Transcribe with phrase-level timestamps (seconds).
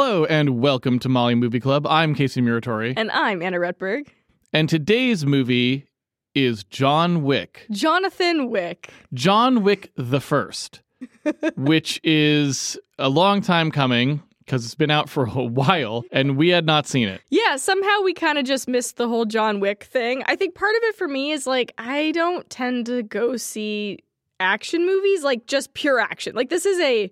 [0.00, 1.84] Hello and welcome to Molly Movie Club.
[1.84, 2.94] I'm Casey Muratori.
[2.96, 4.06] And I'm Anna Rutberg.
[4.52, 5.88] And today's movie
[6.36, 7.66] is John Wick.
[7.72, 8.92] Jonathan Wick.
[9.12, 10.82] John Wick the First,
[11.56, 16.50] which is a long time coming because it's been out for a while and we
[16.50, 17.20] had not seen it.
[17.28, 20.22] Yeah, somehow we kind of just missed the whole John Wick thing.
[20.26, 23.98] I think part of it for me is like I don't tend to go see
[24.38, 26.36] action movies, like just pure action.
[26.36, 27.10] Like this is a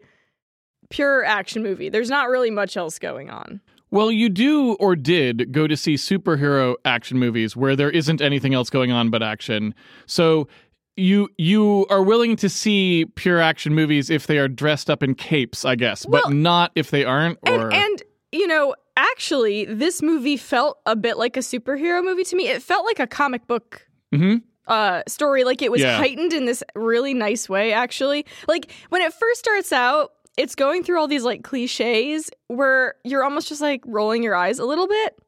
[0.91, 1.89] pure action movie.
[1.89, 3.61] There's not really much else going on.
[3.91, 8.53] Well, you do or did go to see superhero action movies where there isn't anything
[8.53, 9.75] else going on but action.
[10.07, 10.49] So
[10.97, 15.15] you you are willing to see pure action movies if they are dressed up in
[15.15, 17.39] capes, I guess, but not if they aren't.
[17.47, 22.25] Or And, and you know, actually, this movie felt a bit like a superhero movie
[22.25, 22.49] to me.
[22.49, 24.43] It felt like a comic book Mhm.
[24.69, 25.97] uh story like it was Yeah.
[25.97, 30.83] heightened in this really nice way actually like when it first starts out it's going
[30.83, 34.87] through all these like cliches where you're almost just like rolling your eyes a little
[34.89, 35.19] bit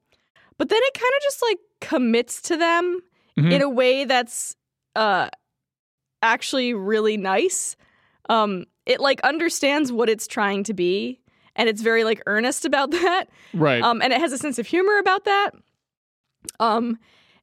[0.59, 3.01] but then it kind of just like commits to them
[3.39, 3.53] Mhm.
[3.53, 4.57] in a way that's
[4.97, 5.29] uh
[6.23, 7.77] actually really nice
[8.29, 11.21] um it like understands what it's trying to be
[11.55, 13.83] and it's very like earnest about that right.
[13.83, 15.51] um, and it has a sense of humor about that.
[16.61, 16.99] Um,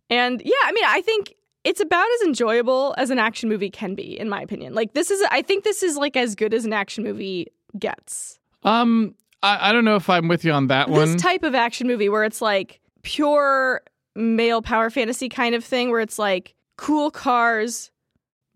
[0.10, 3.94] and yeah, I mean, I think it's about as enjoyable as an action movie can
[3.96, 4.74] be, in my opinion.
[4.74, 7.48] Like this is, I think this is like as good as an action movie
[7.80, 8.40] gets.
[8.64, 11.12] um I, I don't know if I'm with you on that one.
[11.14, 13.82] This type of action movie where it's like pure
[14.16, 17.92] male power fantasy kind of thing, where it's like cool cars,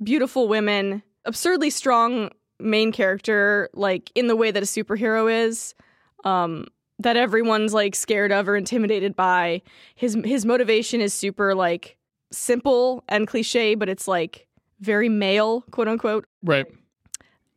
[0.01, 5.75] beautiful women, absurdly strong main character, like in the way that a superhero is.
[6.23, 6.65] Um,
[7.01, 9.61] that everyone's like scared of or intimidated by.
[9.95, 11.97] His his motivation is super like
[12.31, 14.47] simple and cliche, but it's like
[14.81, 16.25] very male, quote unquote.
[16.43, 16.65] right.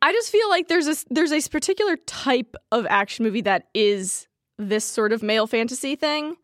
[0.03, 4.27] I just feel like there's a there's a particular type of action movie that is
[4.57, 6.35] this sort of male fantasy thing,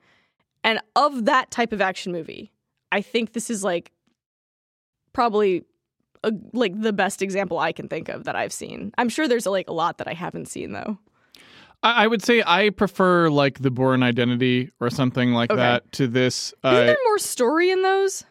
[0.63, 2.51] and of that type of action movie,
[2.91, 3.91] I think this is like
[5.13, 5.65] probably
[6.23, 8.93] a, like the best example I can think of that I've seen.
[8.97, 10.97] I'm sure there's like a lot that I haven't seen though.
[11.83, 15.57] I, I would say I prefer like the Bourne Identity or something like Okay.
[15.59, 16.53] that to this.
[16.63, 18.23] Isn't Uh, there more story in those?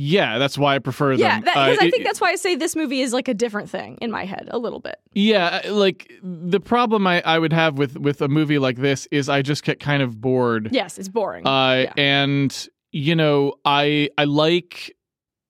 [0.00, 1.20] Yeah, that's why I prefer them.
[1.20, 3.68] Yeah, because Uh, I think that's why I say this movie is like a different
[3.68, 4.94] thing in my head a little bit.
[5.12, 9.08] Yeah, uh, like the problem I, I would have with with a movie like this
[9.10, 10.68] is I just get kind of bored.
[10.70, 11.44] Yes, it's boring.
[11.46, 11.92] Uh, Yeah.
[11.96, 14.94] and you know, I I like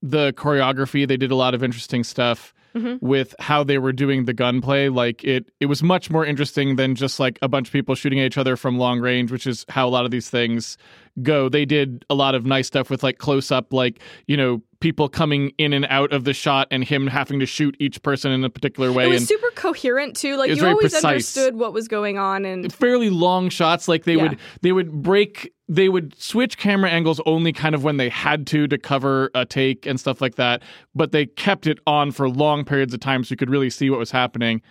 [0.01, 1.07] the choreography.
[1.07, 3.01] They did a lot of interesting stuff Mhm.
[3.03, 4.89] with how they were doing the gunplay.
[4.89, 8.21] Like it it was much more interesting than just like a bunch of people shooting
[8.21, 10.77] at each other from long range, which is how a lot of these things
[11.23, 11.49] go.
[11.49, 15.09] They did a lot of nice stuff with like close up, like, you know, people
[15.09, 18.45] coming in and out of the shot and him having to shoot each person in
[18.45, 19.05] a particular way.
[19.06, 20.37] it was and super coherent too.
[20.37, 21.05] Like you always precise.
[21.05, 24.23] understood what was going on, and fairly long shots like they Yeah.
[24.23, 28.47] would they would break they would switch camera angles only kind of when they had
[28.49, 30.62] to to cover a take and stuff like that
[30.95, 33.91] but they kept it on for long periods of time so you could really see
[33.91, 34.62] what was happening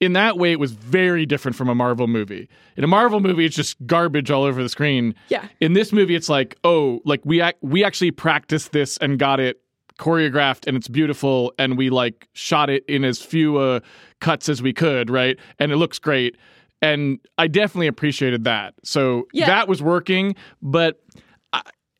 [0.00, 2.48] in that way it was very different from a marvel movie.
[2.76, 5.14] In a marvel movie it's just garbage all over the screen.
[5.28, 9.18] Yeah, in this movie it's like oh like we ac- we actually practiced this and
[9.18, 9.60] got it
[9.98, 13.80] choreographed and it's beautiful and we like shot it in as few uh,
[14.20, 15.38] cuts as we could right?
[15.58, 16.36] And it looks great.
[16.82, 18.74] And i definitely appreciated that.
[18.84, 19.46] So Yeah.
[19.46, 21.00] that was working but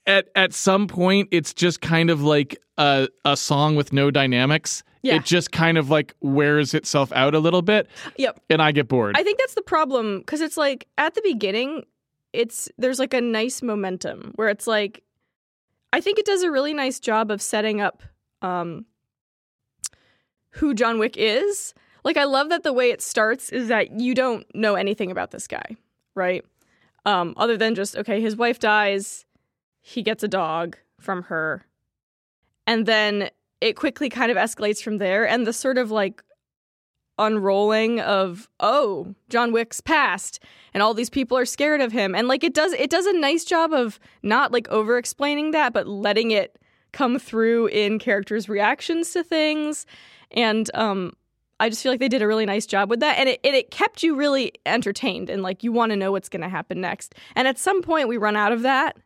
[0.06, 4.82] at at some point it's just kind of like a a song with no dynamics
[5.02, 5.16] Yeah.
[5.16, 8.40] it just kind of like wears itself out a little bit yep.
[8.50, 11.84] and i get bored I think that's the problem because it's like at the beginning,
[12.32, 15.02] it's there's like a nice momentum where it's like,
[15.92, 18.02] I think it does a really nice job of setting up
[18.42, 18.84] um,
[20.50, 21.74] who John Wick is.
[22.04, 25.30] Like I love that the way it starts is that you don't know anything about
[25.30, 25.76] this guy,
[26.14, 26.44] right?
[27.04, 29.24] Um, other than just okay, his wife dies,
[29.88, 31.64] he gets a dog from her,
[32.66, 33.30] and then
[33.60, 36.24] it quickly kind of escalates from there, and the sort of like
[37.18, 40.42] unrolling of oh John Wick's past
[40.74, 42.14] and all these people are scared of him.
[42.14, 45.72] And like it does it does a nice job of not like over explaining that
[45.72, 46.58] but letting it
[46.92, 49.86] come through in characters reactions to things.
[50.32, 51.14] And um
[51.58, 53.70] I just feel like they did a really nice job with that and it, it
[53.70, 57.14] kept you really entertained and like you want to know what's going to happen next.
[57.34, 58.98] And at some point we run out of that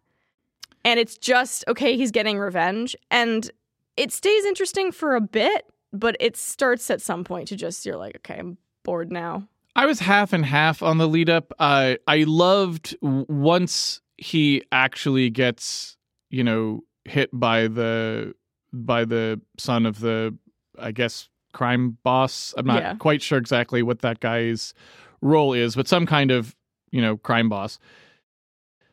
[0.85, 3.51] and it's just okay he's getting revenge and
[3.97, 7.97] it stays interesting for a bit but it starts at some point to just you're
[7.97, 9.47] like okay i'm bored now
[9.77, 11.53] I was half and half on the lead up.
[11.61, 15.97] Uh, I loved once he actually gets,
[16.29, 18.35] you know, hit by the
[18.73, 20.37] by the son of the,
[20.77, 22.53] I guess, crime boss.
[22.57, 22.95] I'm not Yeah.
[22.97, 24.75] quite sure exactly what that guy's
[25.23, 26.57] role is, but some kind of
[26.91, 27.79] you know, crime boss.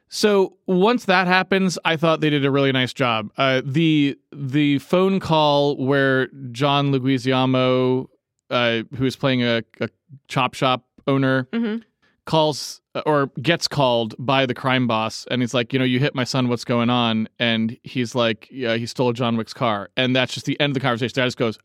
[0.09, 3.29] So once that happens, I thought they did a really nice job.
[3.37, 8.07] Uh, the the phone call where John Leguizamo,
[8.49, 9.89] uh, who is playing a, a
[10.27, 11.83] chop shop owner, Mhm.
[12.25, 16.15] calls or gets called by the crime boss, and he's like, you know, you hit
[16.15, 16.47] my son.
[16.47, 17.27] What's going on?
[17.37, 20.73] And he's like, yeah, he stole John Wick's car, and that's just the end of
[20.75, 21.13] the conversation.
[21.15, 21.59] That just goes,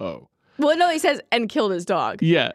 [0.00, 0.28] oh,
[0.58, 2.22] Well, no, he says and killed his dog.
[2.22, 2.52] yeah,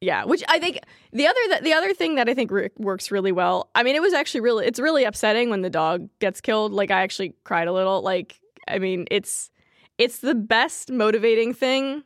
[0.00, 0.78] Yeah, which I think
[1.12, 3.68] the other th- the other thing that I think re- works really well.
[3.74, 6.72] I mean, it was actually really it's really upsetting when the dog gets killed.
[6.72, 8.00] Like I actually cried a little.
[8.02, 9.50] Like I mean, it's
[9.98, 12.04] it's the best motivating thing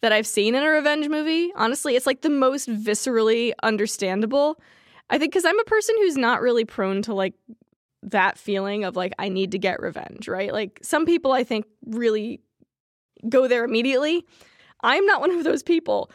[0.00, 1.52] that I've seen in a revenge movie.
[1.54, 4.60] Honestly, it's like the most viscerally understandable.
[5.08, 7.34] I think cuz I'm a person who's not really prone to like
[8.02, 10.52] that feeling of like I need to get revenge, right?
[10.52, 12.40] Like some people I think really
[13.28, 14.26] go there immediately.
[14.82, 16.10] I'm not one of those people.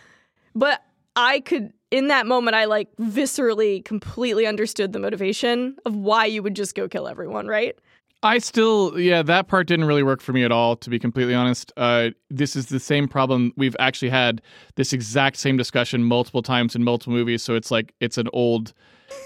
[0.54, 0.84] But
[1.16, 6.44] I could in that moment I like viscerally completely understood the motivation of why you
[6.44, 7.76] would just go kill everyone, right?
[8.22, 11.34] I still, yeah, that part didn't really work for me at all, to be completely
[11.34, 11.72] honest.
[11.78, 13.54] Uh, this is the same problem.
[13.56, 14.42] We've actually had
[14.76, 17.42] this exact same discussion multiple times in multiple movies.
[17.44, 18.74] So it's like, it's an old,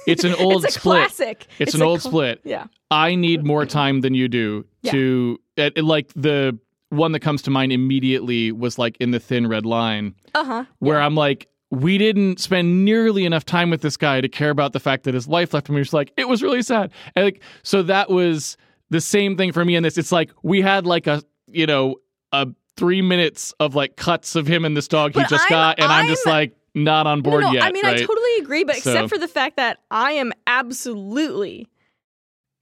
[0.06, 0.98] it's an old it's a split.
[1.08, 1.48] classic.
[1.58, 2.42] It's, an old cl- split.
[2.44, 2.68] Yeah.
[2.92, 4.92] I need more time than you do Yeah.
[4.92, 6.58] to, it, it- like, the
[6.90, 10.66] one that comes to mind immediately was like in the thin red line, Uh-huh.
[10.78, 14.74] where I'm like, we didn't spend nearly enough time with this guy to care about
[14.74, 15.76] the fact that his life left him.
[15.76, 16.92] He was like, it was really sad.
[17.16, 18.58] And like, so that was
[18.92, 19.98] the same thing for me in this.
[19.98, 21.96] It's like we had like a, you know,
[22.32, 22.48] a
[22.78, 25.92] three minutes of like cuts of him and this dog he just I'm- got, and
[25.92, 27.64] I'm, just I'm- like not on No, board no, yet.
[27.64, 27.98] I mean right?
[27.98, 31.68] I totally agree, but So- except for the fact that I am absolutely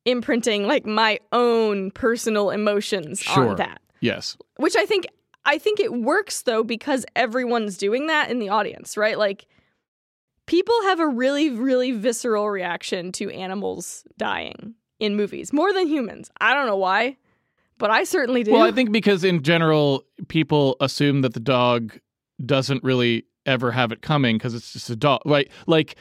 [0.05, 3.49] imprinting like my own personal emotions Sure.
[3.49, 3.81] on that.
[3.99, 4.37] yes.
[4.57, 5.05] Which I think
[5.45, 9.17] I think it works though because everyone's doing that in the audience, right?
[9.17, 9.47] Like
[10.45, 16.29] people have a really really visceral reaction to animals dying in movies more than humans.
[16.39, 17.17] I don't know why,
[17.77, 18.51] but I certainly do.
[18.51, 21.99] Well, I think because in general, people assume that the dog
[22.45, 25.21] doesn't really ever have it coming because it's just a dog.
[25.25, 25.49] Right?
[25.65, 25.95] Like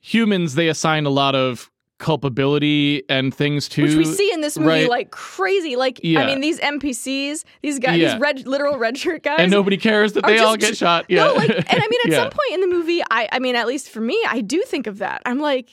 [0.00, 4.58] humans, they assign a lot of culpability and things too, which we see in this
[4.58, 4.88] movie right.
[4.90, 5.76] like crazy.
[5.76, 6.20] Like Yeah.
[6.22, 8.12] I mean, these NPCs, these guys, Yeah.
[8.14, 11.06] these red, literal red shirt guys, and nobody cares that they all get shot.
[11.08, 11.24] Yeah.
[11.24, 12.16] No, like, and I mean, at Yeah.
[12.16, 14.86] some point in the movie, I, I mean, at least for me, I do think
[14.88, 15.22] of that.
[15.24, 15.68] I'm like,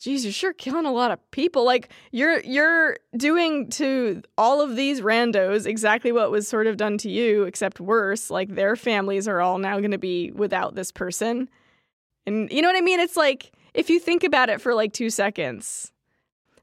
[0.00, 1.64] geez, you're sure killing a lot of people.
[1.64, 6.98] Like, you're you're doing to all of these randos exactly what was sort of done
[6.98, 8.30] to you, except worse.
[8.30, 11.48] Like, their families are all now going to be without this person,
[12.26, 13.00] and you know what I mean?
[13.00, 15.92] It's like if you think about it for like two seconds.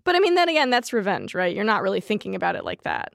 [0.04, 1.56] But I mean, then again, that's revenge, right?
[1.56, 3.14] You're not really thinking about it like that.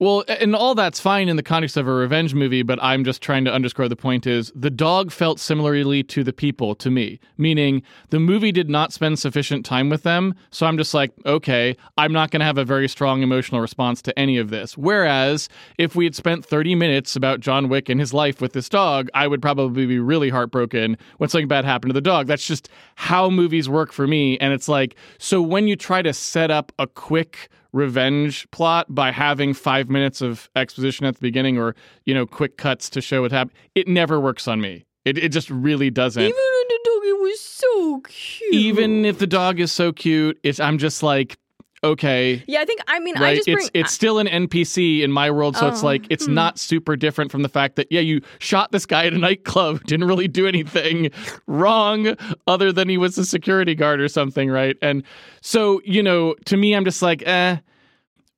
[0.00, 3.20] Well, and all that's fine in the context of a revenge movie, but I'm just
[3.20, 7.18] trying to underscore the point is the dog felt similarly to the people to me,
[7.36, 10.36] meaning the movie did not spend sufficient time with them.
[10.52, 14.00] So I'm just like, okay, I'm not going to have a very strong emotional response
[14.02, 14.78] to any of this.
[14.78, 15.48] Whereas
[15.78, 19.08] if we had spent 30 minutes about John Wick and his life with this dog,
[19.14, 22.28] I would probably be really heartbroken when something bad happened to the dog.
[22.28, 24.38] That's just how movies work for me.
[24.38, 29.10] And it's like, so when you try to set up a quick, revenge plot by
[29.10, 33.22] having five minutes of exposition at the beginning or you know quick cuts to show
[33.22, 33.56] what happened.
[33.74, 34.84] It never works on me.
[35.04, 36.22] It, it just really doesn't.
[36.22, 38.54] Even when the dog, was so cute.
[38.54, 41.36] even if the dog is so cute it's i'm just like
[41.84, 45.02] okay Yeah, I think I mean I right just bring it's it's still an npc
[45.02, 46.34] in my world so it's Oh, like it's hmm.
[46.34, 49.84] not super different from the fact that yeah you shot this guy at a nightclub
[49.86, 51.10] didn't really do anything
[51.46, 52.16] wrong
[52.46, 55.02] other than he was a security guard or something right and
[55.40, 57.58] so you know to me i'm just like eh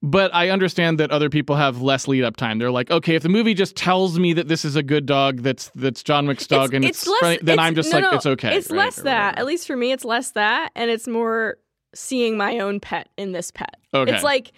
[0.03, 2.59] but I understand that other people have less lead up time.
[2.59, 5.43] They're like, okay, if the movie just tells me that this is a good dog,
[5.43, 8.11] that's that's John Wick's dog, and it's, less, funny, then it's- I'm just no, like,
[8.11, 8.57] no, it's okay.
[8.57, 9.27] It's right, less or that.
[9.33, 9.39] whatever.
[9.41, 11.59] At least for me, it's less that, and it's more
[11.95, 13.77] seeing my own pet in this pet.
[13.93, 14.13] Okay.
[14.13, 14.53] It's like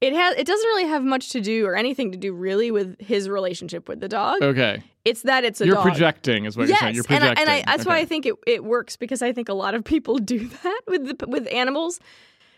[0.00, 0.36] it has.
[0.36, 3.88] It doesn't really have much to do or anything to do really with his relationship
[3.88, 4.42] with the dog.
[4.42, 5.84] Okay, It's that it's a you're dog.
[5.84, 6.94] projecting, is what yes, you're saying.
[6.94, 9.48] You're and I, and I, that's why I think it, it works because I think
[9.48, 11.98] a lot of people do that with the, with animals.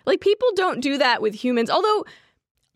[0.04, 2.04] Like people don't do that with humans, although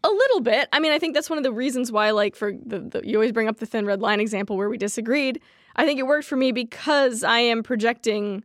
[0.05, 0.69] a little bit.
[0.73, 3.17] I mean, I think that's one of the reasons why, like, for the, the you
[3.17, 5.41] always bring up the thin red line example where we disagreed.
[5.77, 8.45] I think it worked for me because I am projecting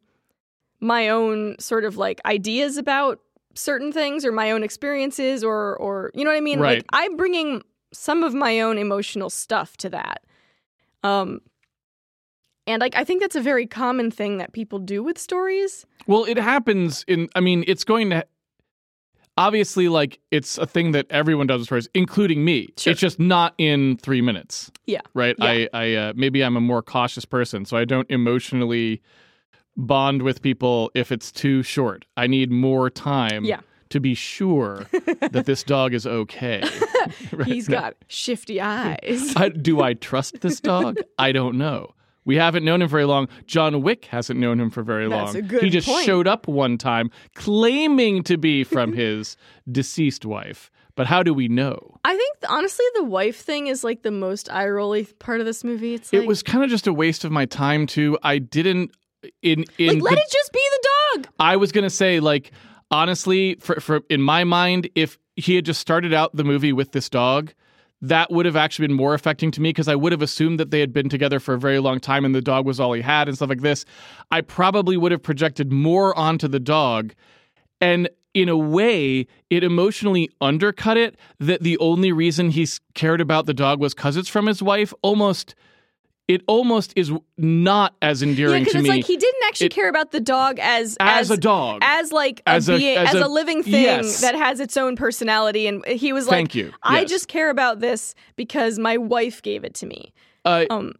[0.79, 3.19] my own sort of like ideas about
[3.55, 6.59] certain things or my own experiences or or you know what I mean.
[6.59, 6.77] Right.
[6.77, 10.23] Like I'm bringing some of my own emotional stuff to that.
[11.03, 11.41] Um,
[12.65, 15.85] and like I think that's a very common thing that people do with stories.
[16.05, 17.29] Well, it happens in.
[17.35, 18.25] I mean, it's going to.
[19.39, 22.69] Obviously, like it's a thing that everyone does with stories, including me.
[22.75, 22.89] Sure.
[22.89, 24.71] It's just not in three minutes.
[24.87, 25.01] Yeah.
[25.13, 25.35] Right.
[25.37, 25.45] Yeah.
[25.45, 25.69] I.
[25.73, 25.93] I.
[25.93, 29.01] Uh, maybe I'm a more cautious person, so I don't emotionally
[29.77, 32.05] bond with people if it's too short.
[32.17, 33.59] I need more time Yeah.
[33.89, 34.87] to be sure
[35.31, 36.63] that this dog is okay.
[37.31, 37.47] Right?
[37.47, 39.33] He's got shifty eyes.
[39.37, 40.97] I, do I trust this dog?
[41.17, 41.93] I don't know.
[42.25, 43.29] We haven't known him very long.
[43.45, 45.43] John Wick hasn't known him for very That's long.
[45.43, 46.05] a good he just point.
[46.05, 49.37] showed up one time claiming to be from his
[49.71, 50.69] deceased wife.
[50.95, 51.95] But how do we know?
[52.03, 55.63] I think honestly, the wife thing is like the most eye rolly part of this
[55.63, 55.93] movie.
[55.93, 58.17] It's like, it was kind of just a waste of my time too.
[58.23, 58.91] I didn't
[59.41, 61.27] in in like let the- it just be the dog.
[61.39, 62.51] I was gonna say, like,
[62.91, 66.91] honestly, for, for in my mind, if he had just started out the movie with
[66.91, 67.53] this dog,
[68.01, 70.71] that would have actually been more affecting to me because I would have assumed that
[70.71, 73.01] they had been together for a very long time and the dog was all he
[73.01, 73.85] had and stuff like this.
[74.31, 77.13] I probably would have projected more onto the dog.
[77.81, 83.47] And in a way, it emotionally undercut it that the only reason he's cared about
[83.47, 84.93] the dog was because it's from his wife.
[85.01, 85.55] Almost,
[86.27, 89.67] it almost is not as Yeah, endearing because to it's me like he didn't actually
[89.67, 91.79] It- care about the dog as as, a dog.
[91.83, 94.21] as like As a, a- being, as as, a- a, living thing yes.
[94.21, 95.67] that has its own personality.
[95.67, 96.73] And he was like, Thank you.
[96.83, 97.09] I Yes.
[97.09, 100.13] just care about this because my wife gave it to me.
[100.43, 100.93] Uh, Um,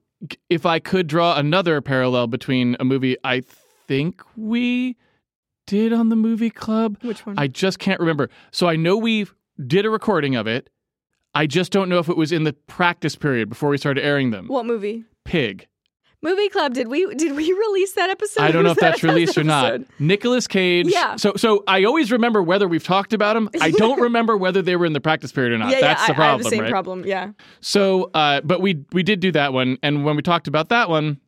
[0.50, 3.42] if I could draw another parallel between a movie I
[3.88, 4.96] think we
[5.68, 7.36] did on the movie club, which one?
[7.38, 8.30] I just can't remember.
[8.52, 9.28] So I know we
[9.66, 10.70] did a recording of it.
[11.36, 14.32] I just don't know if it was in the practice period before we started airing
[14.32, 14.48] them.
[14.48, 15.04] what movie?
[15.28, 15.68] Pig.
[16.24, 16.74] Movie Club.
[16.74, 18.42] Did we did we release that episode?
[18.42, 19.66] I don't know if Was that that's released or not.
[19.66, 19.88] episode?
[20.00, 20.88] Nicolas Cage.
[20.88, 21.16] Yeah.
[21.16, 23.50] So so I always remember whether we've talked about him.
[23.62, 25.70] I don't remember whether they were in the practice period or not.
[25.70, 26.08] Yeah, that's yeah.
[26.08, 26.72] the problem, I have the same right?
[26.72, 27.06] problem.
[27.06, 27.32] Yeah.
[27.62, 30.90] So, uh, but we we did do that one, and when we talked about that
[30.90, 31.20] one,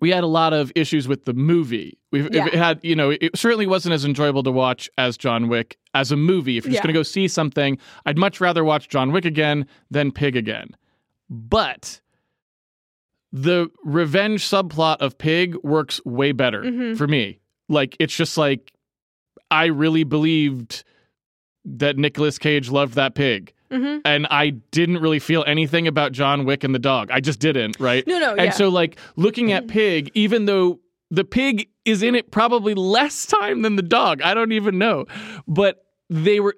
[0.00, 1.98] we had a lot of issues with the movie.
[2.10, 2.46] We've Yeah.
[2.46, 6.10] it had, you know, it certainly wasn't as enjoyable to watch as John Wick as
[6.12, 6.56] a movie.
[6.56, 9.66] If you're just going to go see something, I'd much rather watch John Wick again
[9.90, 10.70] than Pig again.
[11.28, 12.00] But
[13.32, 16.96] the revenge subplot of Pig works way better Mhm.
[16.96, 17.38] for me.
[17.68, 18.72] Like it's just like
[19.50, 20.84] I really believed
[21.64, 26.46] that Nicolas Cage loved that pig hmm and I didn't really feel anything about John
[26.46, 27.10] Wick and the dog.
[27.10, 28.06] I just didn't, right?
[28.06, 28.30] No, no.
[28.30, 28.50] and yeah.
[28.50, 30.80] so like looking at Pig, even though
[31.10, 35.04] the pig is in it probably less time than the dog, I don't even know.
[35.46, 36.56] But they were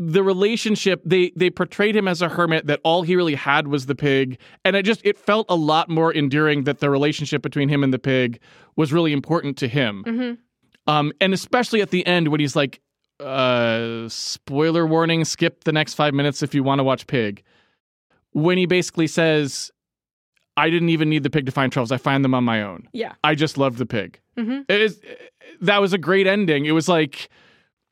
[0.00, 3.86] the relationship they they portrayed him as a hermit that all he really had was
[3.86, 4.38] the pig.
[4.64, 7.92] And it just it felt a lot more enduring that the relationship between him and
[7.92, 8.38] the pig
[8.76, 10.04] was really important to him.
[10.06, 10.38] Mhm.
[10.86, 12.80] um and especially at the end when he's like
[13.18, 17.42] uh spoiler warning skip the next 5 minutes if you want to watch pig.
[18.32, 19.72] When he basically says
[20.56, 22.88] I didn't even need the pig to find troubles I find them on my own.
[22.92, 23.14] Yeah.
[23.24, 24.20] I just loved the pig.
[24.36, 25.00] Hmm it is
[25.60, 26.66] that was a great ending.
[26.66, 27.28] It was like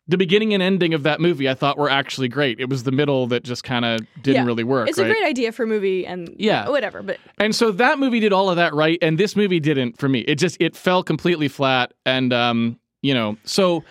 [0.08, 2.60] the beginning and ending of that movie I thought were actually great.
[2.60, 4.44] It was the middle that just kind of didn't Yeah.
[4.46, 4.88] really work.
[4.88, 5.10] It's right?
[5.10, 6.68] a great idea for a movie, and Yeah.
[6.68, 7.02] whatever.
[7.02, 10.08] But and so that movie did all of that right, and this movie didn't for
[10.08, 10.20] me.
[10.20, 13.82] It just it fell completely flat, and um, you know, so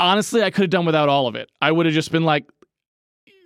[0.00, 1.48] honestly, I could have done without all of it.
[1.62, 2.44] I would have just been like,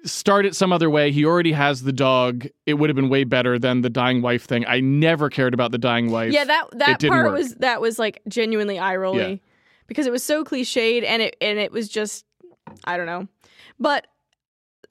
[0.04, 1.10] start it some other way.
[1.12, 2.46] He already has the dog.
[2.66, 4.64] It would have been way better than the dying wife thing.
[4.66, 6.32] I never cared about the dying wife.
[6.32, 7.34] yeah, that that part work.
[7.38, 9.36] was that was like genuinely eye rolly Yeah.
[9.88, 12.24] Because it was so cliched, and it and it was just
[12.84, 13.26] I don't know.
[13.80, 14.06] But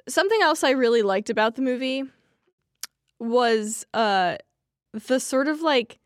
[0.10, 2.04] something else I really liked about the movie
[3.20, 4.38] was uh
[4.94, 6.00] the sort of like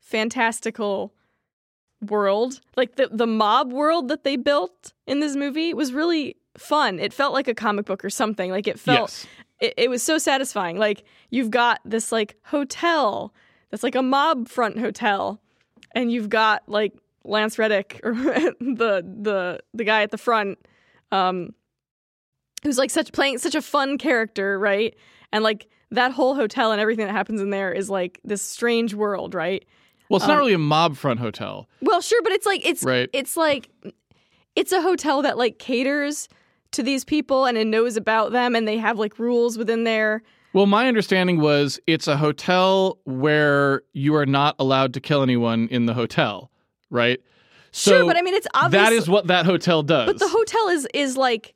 [0.00, 1.12] fantastical
[2.06, 6.98] world like the the mob world that they built in this movie was really fun
[6.98, 9.26] it felt like a comic book or something like it felt yes.
[9.60, 13.34] it, it was so satisfying like you've got this like hotel
[13.70, 15.40] that's like a mob front hotel
[15.92, 16.92] and you've got like
[17.28, 20.58] lance reddick or the the the guy at the front
[21.12, 21.50] um
[22.62, 24.96] who's like such playing such a fun character right?
[25.32, 28.94] And like that whole hotel and everything that happens in there is like this strange
[28.94, 29.64] world right?
[30.10, 32.82] Well, it's not um, really a mob front hotel, well sure but it's like it's
[32.82, 33.10] right?
[33.12, 33.70] it's like
[34.56, 36.28] it's a hotel that like caters
[36.72, 40.22] to these people and it knows about them and they have like rules within there.
[40.52, 45.68] Well, my understanding was it's a hotel where you are not allowed to kill anyone
[45.68, 46.50] in the hotel,
[46.90, 47.20] right?
[47.70, 50.06] sure but i mean it's obvious that is what that hotel does.
[50.06, 51.54] but the hotel is is like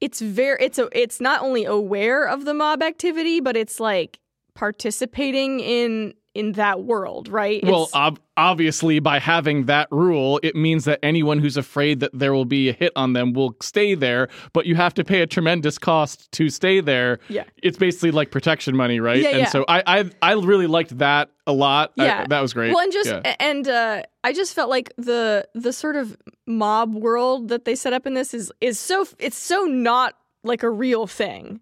[0.00, 4.18] it's very it's a it's not only aware of the mob activity but it's like
[4.54, 10.84] participating in in that world right well, ob- obviously, by having that rule, it means
[10.84, 14.28] that anyone who's afraid that there will be a hit on them will stay there,
[14.52, 17.18] but you have to pay a tremendous cost to stay there.
[17.28, 17.44] Yeah.
[17.62, 19.22] It's basically like protection money, right?
[19.22, 19.48] Yeah, and yeah.
[19.48, 21.92] so I, I I really liked that a lot.
[21.98, 22.26] I- Yeah.
[22.28, 22.70] that was great.
[22.74, 23.34] Well, and just Yeah.
[23.40, 26.16] and uh, I just felt like the the sort of
[26.46, 30.14] mob world that they set up in this is is so it's so not
[30.44, 31.60] like a real thing,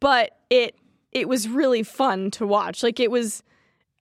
[0.00, 0.74] but it
[1.12, 2.84] it was really fun to watch.
[2.84, 3.42] Like it was,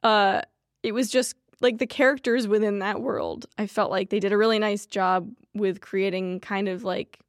[0.04, 0.42] uh,
[0.84, 3.46] it was just like the characters within that world.
[3.58, 7.20] I felt like they did a really nice job with creating kind of like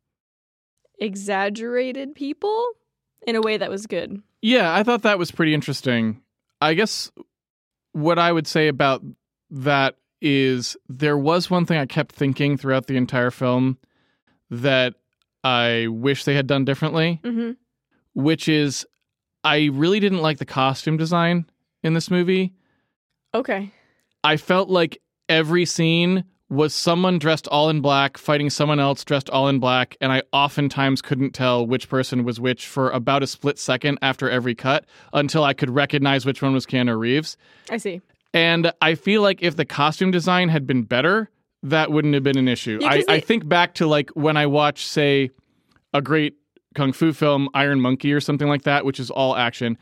[0.98, 2.66] exaggerated people
[3.26, 4.22] in a way that was good.
[4.42, 6.20] Yeah, I thought that was pretty interesting.
[6.60, 7.10] I guess
[7.92, 9.02] what I would say about
[9.50, 13.78] that is there was one thing I kept thinking throughout the entire film
[14.50, 14.94] that
[15.42, 17.52] I wish they had done differently, Mm-hmm.
[18.14, 18.86] which is
[19.42, 21.46] I really didn't like the costume design
[21.82, 22.52] in this movie.
[23.34, 23.70] Okay.
[24.25, 29.30] I felt like every scene was someone dressed all in black fighting someone else dressed
[29.30, 33.26] all in black, and I oftentimes couldn't tell which person was which for about a
[33.28, 37.37] split second after every cut until I could recognize which one was Keanu Reeves.
[37.70, 38.00] I see.
[38.34, 41.30] And I feel like if the costume design had been better,
[41.62, 42.78] that wouldn't have been an issue.
[42.80, 45.30] Yeah, I they- think back to like when I watch, say,
[45.94, 46.34] a great
[46.75, 49.78] kung fu film, Iron Monkey or something like that, which is all action.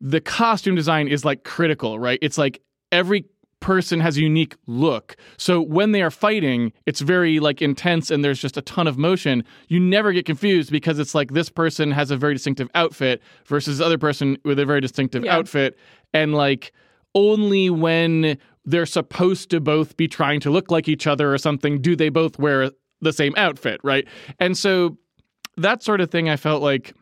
[0.00, 2.18] The costume design is like critical, right?
[2.22, 2.60] It's like
[2.96, 3.26] every
[3.60, 5.16] person has a unique look.
[5.38, 8.98] So when they are fighting, it's very like intense and there's just a ton of
[8.98, 9.44] motion.
[9.68, 13.78] You never get confused because it's like this person has a very distinctive outfit versus
[13.78, 15.36] the other person with a very distinctive Yeah.
[15.36, 15.76] outfit
[16.12, 16.72] and like
[17.14, 18.36] only when
[18.66, 22.10] they're supposed to both be trying to look like each other or something do they
[22.10, 24.06] both wear the same outfit, right?
[24.38, 24.98] And so
[25.56, 26.92] that sort of thing I felt like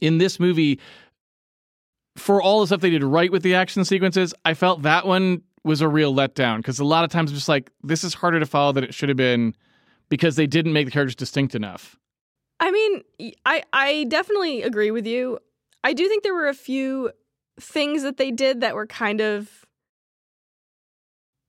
[0.00, 0.78] in this movie
[2.16, 5.42] for all the stuff they did right with the action sequences, I felt that one
[5.64, 8.38] was a real letdown because a lot of times I'm just like this is harder
[8.38, 9.54] to follow than it should have been
[10.08, 11.98] because they didn't make the characters distinct enough.
[12.60, 15.38] I mean, I I definitely agree with you.
[15.82, 17.10] I do think there were a few
[17.60, 19.64] things that they did that were kind of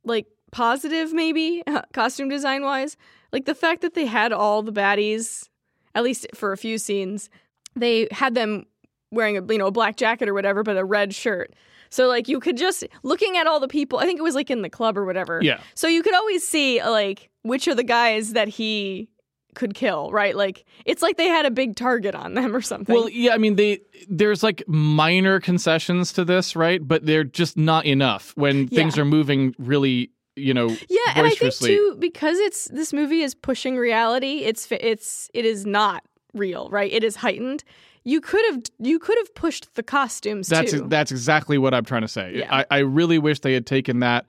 [0.03, 2.97] like positive maybe costume design wise.
[3.31, 5.49] Like the fact that they had all the baddies
[5.93, 7.29] at least for a few scenes,
[7.75, 8.65] they had them
[9.15, 11.53] wearing a you know a black jacket or whatever but a red shirt.
[11.89, 14.49] So like you could just looking at all the people, I think it was like
[14.49, 15.39] in the club or whatever.
[15.41, 15.59] Yeah.
[15.75, 19.09] So you could always see like which are the guys that he
[19.55, 20.35] could kill, right?
[20.35, 22.93] Like it's like they had a big target on them or something.
[22.93, 26.85] Well, yeah, I mean they there's like minor concessions to this, right?
[26.85, 31.31] But they're just not enough when things are moving really, you know, yeah, and I
[31.31, 34.43] think too because it's this movie is pushing reality.
[34.43, 36.91] It's it's it is not real, right?
[36.91, 37.63] It is heightened.
[38.05, 40.85] You could have you could have pushed the costumes That's too.
[40.87, 42.37] that's exactly what I'm trying to say.
[42.37, 42.55] Yeah.
[42.55, 44.25] I, I really wish they had taken that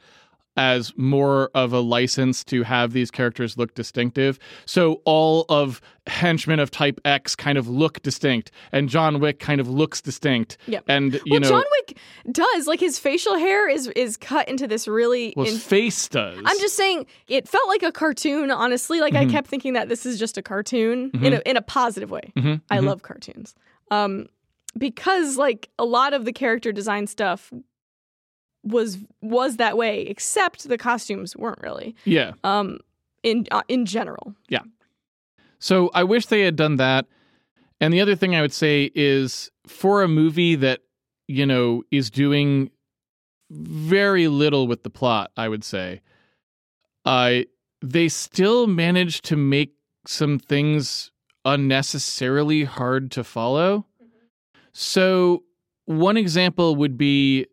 [0.56, 4.38] as more of a license to have these characters look distinctive.
[4.64, 9.60] So all of henchmen of Type X kind of look distinct, and John Wick kind
[9.60, 10.56] of looks distinct.
[10.66, 10.84] Yep.
[10.88, 11.98] And you well, know, John Wick
[12.30, 15.34] does like his facial hair is is cut into this really.
[15.36, 16.38] well, his in- face does.
[16.44, 18.50] I'm just saying it felt like a cartoon.
[18.50, 19.28] Honestly, like Mm-hmm.
[19.30, 22.32] I kept thinking that this is just a cartoon in a in a positive way.
[22.36, 22.84] Mhm, I mhm.
[22.86, 23.54] love cartoons.
[23.90, 24.26] Um,
[24.76, 27.52] because like a lot of the character design stuff
[28.66, 31.94] was was that way, except the costumes weren't really.
[32.04, 32.32] yeah.
[32.44, 32.78] Um,
[33.22, 34.62] in uh, in general, Yeah.
[35.58, 37.06] So I wish they had done that.
[37.80, 40.80] And the other thing I would say is for a movie that,
[41.28, 42.70] you know, is doing
[43.50, 46.02] very little with the plot, I would say,
[47.04, 47.40] uh,
[47.82, 49.74] they still managed to make
[50.06, 51.10] some things
[51.44, 53.86] unnecessarily hard to follow.
[54.72, 55.44] So
[55.84, 57.50] one example would be it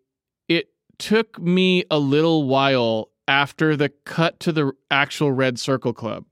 [1.04, 6.24] took me a little while after the cut to the actual Red Circle Club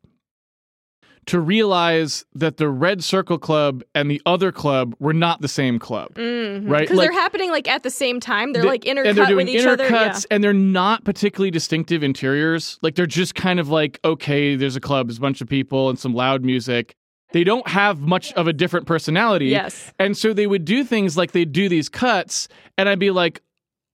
[1.25, 5.77] to realize that the Red Circle Club and the other club were not the same
[5.77, 6.13] club.
[6.15, 8.53] mm Right, Because like- they're happening like at the same time.
[8.53, 9.87] They're They- like intercut and they're doing with each other.
[9.89, 10.17] Yeah.
[10.31, 12.79] and they're not particularly distinctive interiors.
[12.81, 15.89] Like they're just kind of like, okay, there's a club, there's a bunch of people,
[15.89, 16.95] and some loud music.
[17.33, 19.47] They don't have much of a different personality.
[19.47, 19.93] Yes.
[19.99, 23.41] And so they would do things like they'd do these cuts, and I'd be like,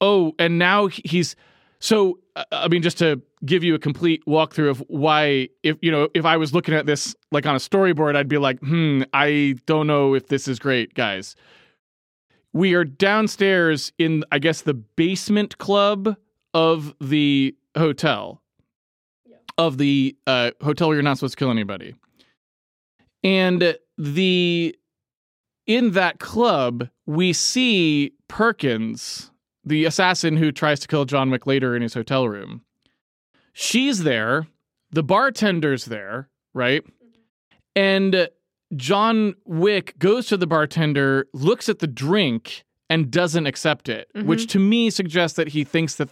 [0.02, 1.36] oh, and now he's.
[1.80, 5.92] So, uh, I mean, just to give you a complete walkthrough of why, if you
[5.92, 9.04] know, if I was looking at this like on a storyboard, I'd be like, hmm,
[9.14, 11.36] I don't know if this is great, guys.
[12.54, 16.16] We are downstairs in, I guess, the basement club
[16.54, 18.42] of the hotel,
[19.60, 21.94] of the uh, hotel where you're not supposed to kill anybody.
[23.24, 24.76] And the
[25.68, 29.32] in that club, we see Perkins,
[29.68, 32.62] the assassin who tries to kill John Wick later in his hotel room.
[33.54, 34.48] She's there,
[34.92, 36.84] the bartender's there, right?
[37.76, 38.30] And
[38.76, 44.48] John Wick goes to the bartender, looks at the drink, and doesn't accept it, which
[44.48, 46.10] to me suggests that he thinks that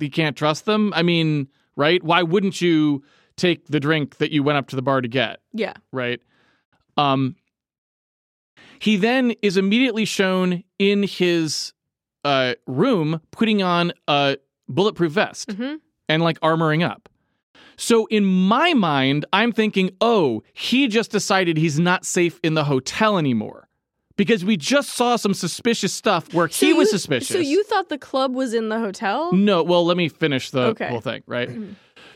[0.00, 0.92] he can't trust them.
[0.94, 2.02] I mean, right?
[2.02, 3.04] Why wouldn't you
[3.36, 5.40] take the drink that you went up to the bar to get?
[5.52, 5.74] Yeah.
[5.92, 6.20] right?
[6.96, 7.36] Um,
[8.80, 11.72] he then is immediately shown in his
[12.28, 14.36] uh, room putting on a
[14.68, 15.74] bulletproof vest hmm
[16.10, 17.08] and like armoring up.
[17.76, 22.64] So in my mind, I'm thinking, oh, he just decided he's not safe in the
[22.64, 23.68] hotel anymore.
[24.16, 27.28] Because we just saw some suspicious stuff where he was suspicious.
[27.36, 29.32] So you thought the club was in the hotel?
[29.32, 30.88] No, well, let me finish the Okay.
[30.88, 31.50] whole thing, right?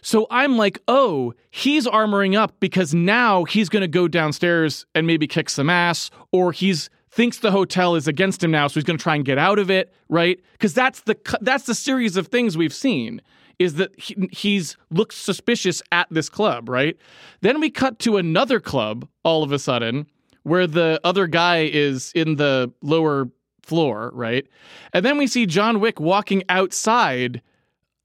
[0.03, 5.07] so I'm like, oh, he's armoring up because now he's going to go downstairs and
[5.07, 8.85] maybe kick some ass, or he's thinks the hotel is against him now, so he's
[8.85, 10.41] going to try and get out of it, right?
[10.53, 13.21] Because that's the that's the series of things we've seen
[13.59, 16.97] is that he, he's looks suspicious at this club, right?
[17.43, 20.07] Then we cut to another club all of a sudden
[20.43, 23.29] where the other guy is in the lower
[23.63, 24.47] floor, right?
[24.93, 27.43] And then we see John Wick walking outside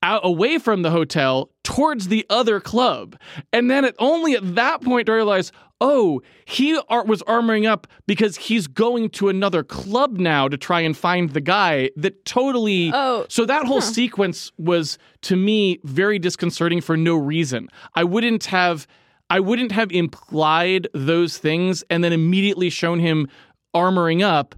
[0.03, 3.17] out away from the hotel towards the other club.
[3.51, 7.67] And then it only at that point do I realize, oh, he ar- was armoring
[7.69, 12.25] up because he's going to another club now to try and find the guy that
[12.25, 13.85] totally Oh, so that whole huh.
[13.91, 17.67] sequence was to me very disconcerting for no reason.
[17.95, 18.87] I wouldn't have
[19.29, 23.27] I wouldn't have implied those things and then immediately shown him
[23.75, 24.55] armoring up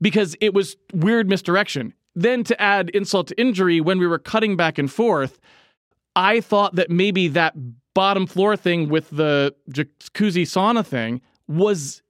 [0.00, 1.92] because it was weird misdirection.
[2.14, 5.38] Then to add insult to injury, when we were cutting back and forth,
[6.16, 7.54] I thought that maybe that
[7.96, 12.02] bottom floor thing with the jacuzzi sauna thing was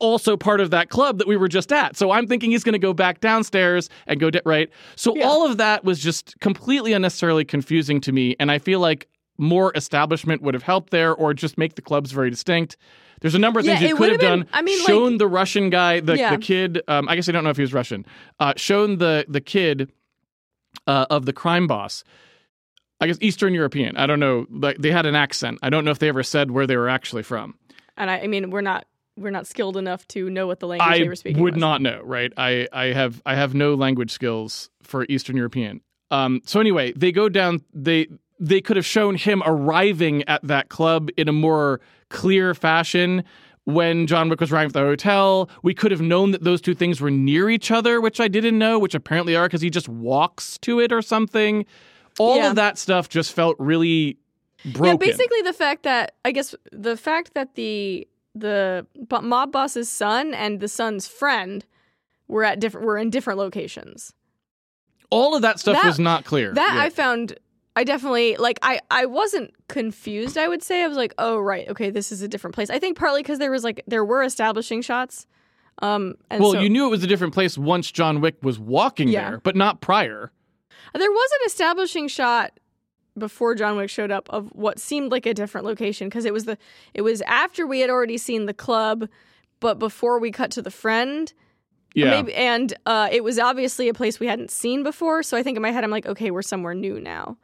[0.00, 1.96] also part of that club that we were just at.
[1.96, 4.68] So I'm thinking he's going to go back downstairs and go di- right.
[4.96, 5.26] So Yeah.
[5.28, 9.06] all of that was just completely unnecessarily confusing to me, and I feel like
[9.38, 12.76] more establishment would have helped there, or just make the clubs very distinct.
[13.20, 14.48] There's a number of Yeah, things you could have been- done.
[14.52, 16.34] I mean, like- shown the Russian guy, the, Yeah.
[16.34, 16.82] the kid.
[16.88, 18.04] Um, I guess I don't know if he was Russian.
[18.40, 19.88] Uh, shown the the kid
[20.88, 22.02] uh, of the crime boss.
[23.02, 23.96] I guess Eastern European.
[23.96, 24.46] I don't know.
[24.48, 25.58] Like they had an accent.
[25.62, 27.56] I don't know if they ever said where they were actually from.
[27.96, 28.86] and I, I mean, we're not
[29.16, 31.42] we're not skilled enough to know what the language they were speaking.
[31.42, 31.60] would was.
[31.60, 32.32] not know, right?
[32.36, 35.80] I, I have I have no language skills for Eastern European.
[36.10, 37.60] Um, so anyway, they go down.
[37.74, 38.06] They
[38.38, 43.24] they could have shown him arriving at that club in a more clear fashion
[43.64, 45.48] when John Wick was arriving at the hotel.
[45.62, 48.58] We could have known that those two things were near each other, which I didn't
[48.58, 51.66] know, which apparently are because he just walks to it or something.
[52.18, 52.50] All Yeah.
[52.50, 54.18] of that stuff just felt really
[54.64, 54.84] broken.
[54.86, 58.86] Yeah, basically the fact that I guess the fact that the the
[59.22, 61.64] mob boss's son and the son's friend
[62.28, 64.12] were at different were in different locations.
[65.10, 66.54] all of that stuff That- was not clear.
[66.54, 66.82] That Yeah.
[66.82, 67.36] I found
[67.76, 70.82] I definitely like I I wasn't confused, I would say.
[70.82, 71.68] I was like, "Oh, right.
[71.68, 74.22] Okay, this is a different place." I think partly cuz there was like there were
[74.22, 75.26] establishing shots.
[75.82, 78.58] Um and well, so, you knew it was a different place once John Wick was
[78.58, 79.30] walking Yeah.
[79.30, 80.30] there, but not prior.
[81.00, 82.58] There was an establishing shot
[83.16, 86.44] before John Wick showed up of what seemed like a different location because it was
[86.44, 86.56] the
[86.94, 89.08] it was after we had already seen the club,
[89.60, 91.32] but before we cut to the friend.
[91.94, 92.08] Yeah.
[92.08, 95.22] Maybe, and uh, it was obviously a place we hadn't seen before.
[95.22, 97.36] So I think in my head, I'm like, okay, we're somewhere new now.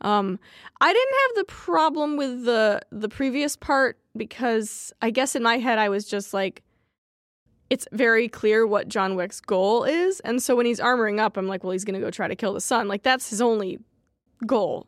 [0.00, 0.38] Um,
[0.80, 5.58] I didn't have the problem with the the previous part because I guess in my
[5.58, 6.62] head I was just like,
[7.70, 11.46] it's very clear what John Wick's goal is, and so when he's armoring up, I'm
[11.46, 12.88] like, well, he's gonna go try to kill the son.
[12.88, 13.78] Like that's his only
[14.46, 14.86] goal.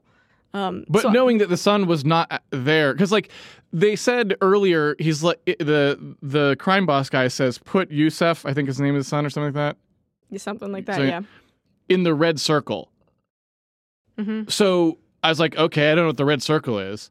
[0.54, 3.30] Um, But so- knowing that the son was not there, because like
[3.72, 8.68] they said earlier, he's like the the crime boss guy says, put Yusef, I think
[8.68, 9.76] his name is the son or something like
[10.30, 11.20] that, something like that, So- yeah.
[11.88, 12.90] in the red circle.
[14.18, 17.10] hmm So I was like, okay, I don't know what the red circle is.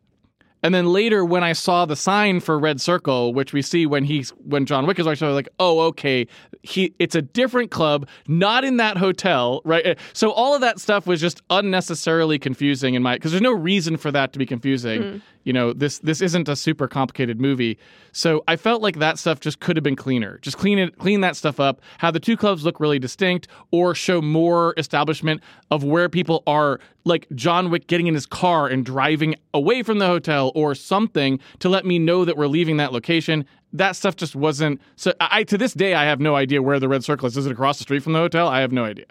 [0.64, 4.04] And then later, when I saw the sign for Red Circle, which we see when
[4.04, 6.28] he's when John Wick is actually like, oh, okay,
[6.62, 9.86] he it's a different club, not in that hotel, right?
[9.86, 13.54] Eh, so all of that stuff was just unnecessarily confusing in my because there's no
[13.54, 15.02] reason for that to be confusing.
[15.02, 15.18] Mm-hmm.
[15.44, 17.78] You know, this this isn't a super complicated movie,
[18.12, 20.38] so I felt like that stuff just could have been cleaner.
[20.40, 21.82] Just clean it, clean that stuff up.
[21.98, 26.80] Have the two clubs look really distinct, or show more establishment of where people are,
[27.06, 31.40] like John Wick getting in his car and driving away from the hotel, or something
[31.60, 33.46] to let me know that we're leaving that location.
[33.74, 34.82] That stuff just wasn't.
[34.96, 37.38] So I to this day I have no idea where the red circle is.
[37.38, 38.48] Is it across the street from the hotel?
[38.48, 39.06] I have no idea.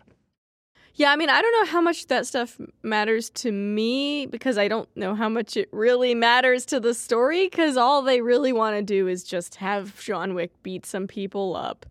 [0.95, 4.69] Yeah, I mean, I don't know how much that stuff matters to me because I
[4.69, 8.77] don't know how much it really matters to the story because all they really want
[8.77, 11.87] to do is just have John Wick beat some people up.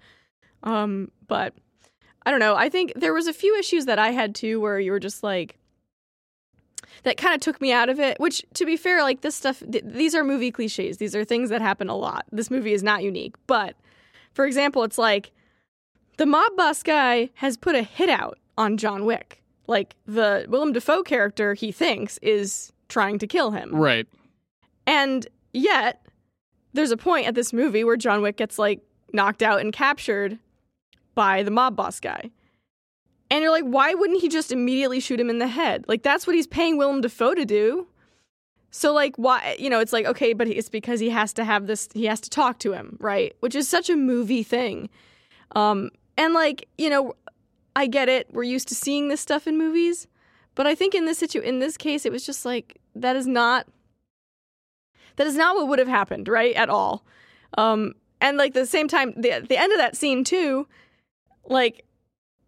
[0.64, 1.54] Um, but
[2.26, 2.56] I don't know.
[2.56, 5.24] I think there was a few issues that I had too where you were just
[5.24, 5.58] like
[7.04, 9.64] that kind of took me out of it, which to be fair, like this stuff
[9.72, 10.98] th- these are movie clichés.
[10.98, 12.26] These are things that happen a lot.
[12.32, 13.76] This movie is not unique, but
[14.34, 15.32] for example, it's like
[16.18, 19.42] the mob boss guy has put a hit out on John Wick.
[19.66, 23.74] Like the Willem Dafoe character, he thinks is trying to kill him.
[23.74, 24.08] Right.
[24.86, 26.06] And yet,
[26.74, 28.82] there's a point at this movie where John Wick gets like
[29.14, 30.38] knocked out and captured
[31.16, 32.30] by the mob boss guy.
[33.32, 35.86] And you're like, why wouldn't he just immediately shoot him in the head?
[35.88, 37.88] Like that's what he's paying Willem Dafoe to do.
[38.72, 41.68] So like why you know, it's like, okay, but it's because he has to have
[41.68, 43.36] this he has to talk to him, right?
[43.40, 44.90] Which is such a movie thing.
[45.56, 47.14] Um and like, you know,
[47.80, 48.28] I get it.
[48.34, 50.08] We're used to seeing this stuff in movies.
[50.56, 53.26] But I think in this situ in this case it was just like that is
[53.26, 53.66] not
[55.16, 56.56] that is not what would have happened, right?
[56.56, 57.04] At all.
[57.58, 60.68] Um and like the same time the the end of that scene too,
[61.46, 61.86] like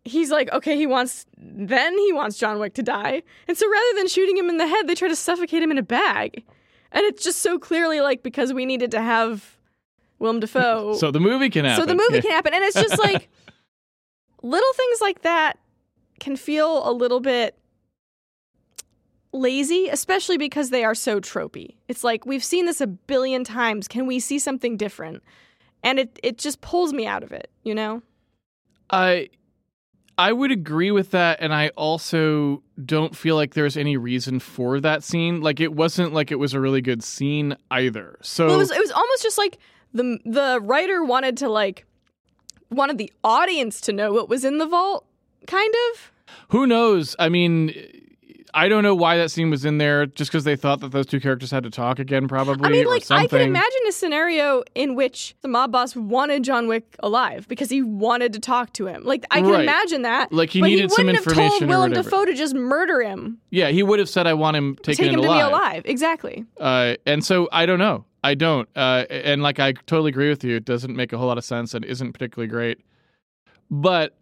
[0.03, 3.21] he's like, okay, he wants, then he wants John Wick to die.
[3.47, 5.77] And so rather than shooting him in the head, they try to suffocate him in
[5.77, 6.43] a bag.
[6.91, 9.57] And it's just so clearly like because we needed to have
[10.19, 10.93] Willem Dafoe.
[10.97, 11.83] So the movie can happen.
[11.83, 12.21] So the movie Yeah.
[12.21, 12.53] can happen.
[12.53, 13.29] And it's just like
[14.41, 15.57] little things like that
[16.19, 17.57] can feel a little bit
[19.33, 21.75] lazy, especially because they are so tropey.
[21.87, 23.87] It's like we've seen this a billion times.
[23.87, 25.23] Can we see something different?
[25.83, 28.01] And it, it just pulls me out of it, you know?
[28.89, 29.29] I
[30.17, 34.79] I would agree with that and I also don't feel like there's any reason for
[34.81, 35.41] that scene.
[35.41, 38.17] Like it wasn't like it was a really good scene either.
[38.21, 39.57] So Well, it was it was almost just like
[39.93, 41.85] the the writer wanted to like
[42.71, 45.05] wanted the audience to know what was in the vault,
[45.47, 46.11] kind of.
[46.49, 47.15] who knows?
[47.19, 47.73] I mean
[48.53, 51.05] I don't know why that scene was in there just because they thought that those
[51.05, 54.63] two characters had to talk again probably I mean, like I can imagine a scenario
[54.75, 58.87] in which the mob boss wanted John Wick alive because he wanted to talk to
[58.87, 59.05] him.
[59.05, 59.61] Like I can Right.
[59.63, 60.33] imagine that.
[60.33, 61.93] Like, he but needed he some wouldn't have told Willem.
[61.93, 65.13] Dafoe to just murder him, yeah, he would have said I want him taken take
[65.13, 65.37] him to alive.
[65.37, 65.81] be alive.
[65.85, 66.45] Exactly.
[66.59, 68.03] Uh, and so I don't know.
[68.23, 68.69] I don't.
[68.75, 70.55] Uh, and like I totally agree with you.
[70.55, 72.79] It doesn't make a whole lot of sense and isn't particularly great.
[73.69, 74.15] But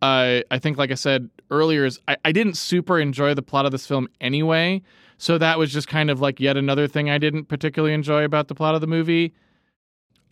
[0.00, 3.66] uh, I think, like I said earlier, is I, I didn't super enjoy the plot
[3.66, 4.82] of this film anyway.
[5.18, 8.48] So that was just kind of like yet another thing I didn't particularly enjoy about
[8.48, 9.32] the plot of the movie.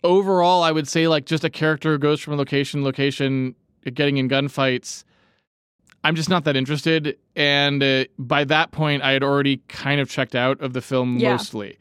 [0.03, 3.55] Overall, I would say like just a character who goes from location to location,
[3.93, 5.03] getting in gunfights.
[6.03, 7.17] I'm just not that interested.
[7.35, 11.17] And uh, by that point, I had already kind of checked out of the film
[11.17, 11.31] Yeah.
[11.33, 11.77] mostly.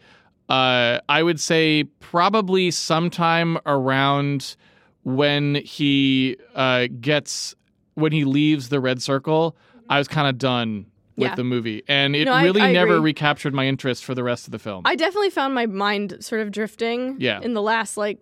[0.51, 4.57] Uh, I would say probably sometime around
[5.05, 7.55] when he uh, gets
[7.95, 9.57] when he leaves the red circle,
[9.89, 10.87] I was kind of done
[11.17, 11.35] with Yeah.
[11.35, 13.11] the movie, and it No, I- really I never agree.
[13.11, 14.83] recaptured my interest for the rest of the film.
[14.87, 17.17] I definitely found my mind sort of drifting.
[17.19, 17.41] Yeah.
[17.43, 18.19] In the last like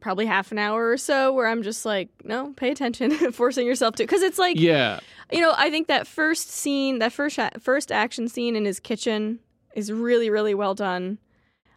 [0.00, 3.94] probably half an hour or so, where I'm just like, no, pay attention, forcing yourself
[3.96, 4.98] to, because it's like yeah,
[5.30, 9.38] you know, I think that first scene, that first first action scene in his kitchen
[9.76, 11.18] is really really well done.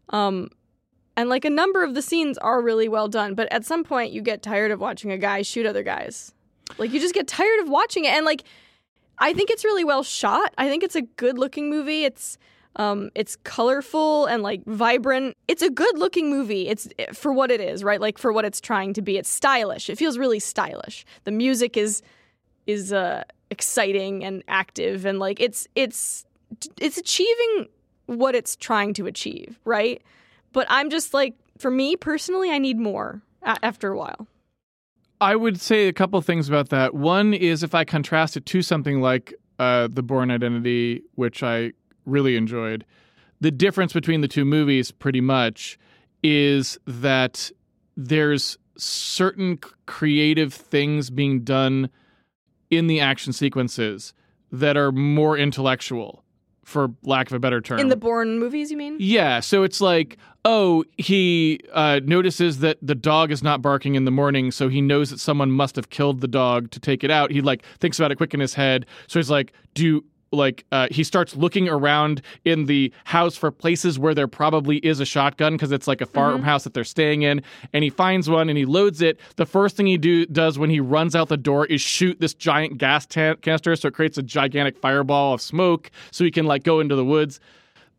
[0.10, 0.50] Um
[1.18, 4.12] and like a number of the scenes are really well done, but at some point
[4.12, 6.34] you get tired of watching a guy shoot other guys.
[6.78, 8.44] Like you just get tired of watching it and like
[9.18, 10.54] I think it's really well shot.
[10.58, 12.04] I think it's a good looking movie.
[12.04, 12.38] It's
[12.76, 15.38] um it's colorful and like vibrant.
[15.48, 16.68] It's a good looking movie.
[16.68, 18.02] It's for what it is, right?
[18.02, 19.18] Like for what it's trying to be.
[19.18, 19.90] It's stylish.
[19.90, 21.06] It feels really stylish.
[21.24, 22.02] The music is
[22.68, 26.26] is uh exciting and active and like it's it's
[26.82, 27.68] it's achieving
[28.06, 30.02] what it's trying to achieve, right?
[30.54, 34.28] But I'm just like for me personally I need more after a while.
[35.22, 36.94] I would say a couple things about that.
[36.94, 41.72] One is if I contrast it to something like uh, The Bourne Identity, which I
[42.06, 42.86] really enjoyed,
[43.40, 45.80] the difference between the two movies pretty much
[46.22, 47.50] is that
[47.96, 51.90] there's certain creative things being done
[52.70, 54.14] in the action sequences
[54.52, 56.25] that are more intellectual,
[56.66, 57.80] for lack of a better term.
[57.80, 58.98] In the Bourne movies, you mean?
[59.00, 64.04] Yeah, so it's like, oh, he uh, notices that the dog is not barking in
[64.06, 67.12] the morning, so he knows that someone must have killed the dog to take it
[67.12, 67.32] out.
[67.32, 68.88] He like thinks about it quick in his head.
[69.08, 70.04] So he's like, do
[70.36, 75.00] like uh, he starts looking around in the house for places where there probably is
[75.00, 77.42] a shotgun because it's like a farmhouse that they're staying in,
[77.74, 79.20] and he finds one and he loads it.
[79.38, 82.34] The first thing he do does when he runs out the door is shoot this
[82.34, 86.46] giant gas tan- canister, so it creates a gigantic fireball of smoke, so he can
[86.46, 87.40] like go into the woods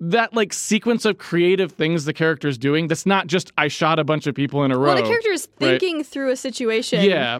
[0.00, 4.04] that like sequence of creative things the character's doing that's not just I shot a
[4.04, 4.94] bunch of people in a row.
[4.94, 5.80] Well, the character is right.
[5.80, 7.02] thinking through a situation.
[7.02, 7.38] Yeah.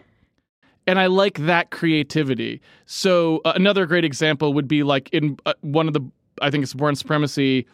[0.87, 2.61] And I like that creativity.
[2.85, 6.01] So uh, another great example would be like in uh, one of the
[6.41, 7.67] I think it's Bourne Supremacy.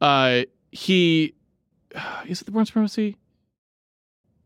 [0.00, 1.34] Uh, he
[2.26, 3.16] is it the Bourne Supremacy?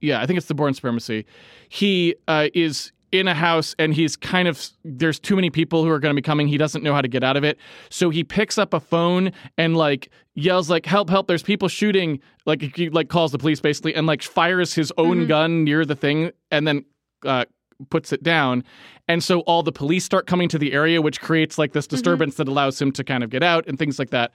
[0.01, 1.27] Yeah, I think it's the Bourne Supremacy.
[1.69, 5.90] He uh, is in a house and he's kind of there's too many people who
[5.90, 6.49] are going to be coming.
[6.49, 9.33] He doesn't know how to get out of it, so he picks up a phone
[9.57, 11.09] and like yells like "Help!
[11.09, 11.27] Help!
[11.27, 15.27] There's people shooting!" Like he like calls the police basically and like fires his own
[15.27, 16.85] gun near the thing and then
[17.25, 17.45] uh,
[17.91, 18.65] puts it down.
[19.09, 21.97] And so all the police start coming to the area, which creates like this mm-hmm.
[21.97, 24.33] disturbance that allows him to kind of get out and things like that.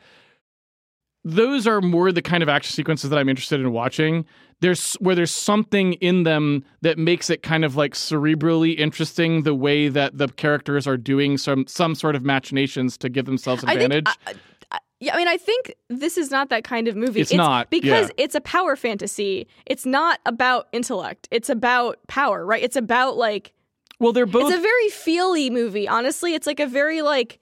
[1.23, 4.25] those are more the kind of action sequences that I'm interested in watching.
[4.59, 9.55] There's where there's something in them that makes it kind of like cerebrally interesting the
[9.55, 14.05] way that the characters are doing some some sort of machinations to give themselves advantage.
[14.07, 14.60] I think, I,
[15.01, 17.21] yeah, I mean, I think this is not that kind of movie.
[17.21, 18.23] It's not, because yeah.
[18.23, 19.47] it's a power fantasy.
[19.65, 21.27] It's not about intellect.
[21.31, 22.61] It's about power, right?
[22.61, 23.51] It's about like
[23.99, 25.87] well, they're both it's a very feely movie.
[25.87, 27.39] Honestly, it's like a very like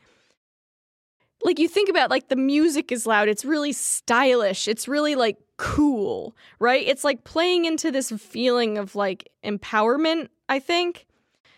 [1.44, 3.28] like you think about like the music is loud.
[3.28, 4.70] It's really stylish.
[4.70, 6.88] It's really like cool, right?
[6.88, 11.08] It's like playing into this feeling of like empowerment, I think.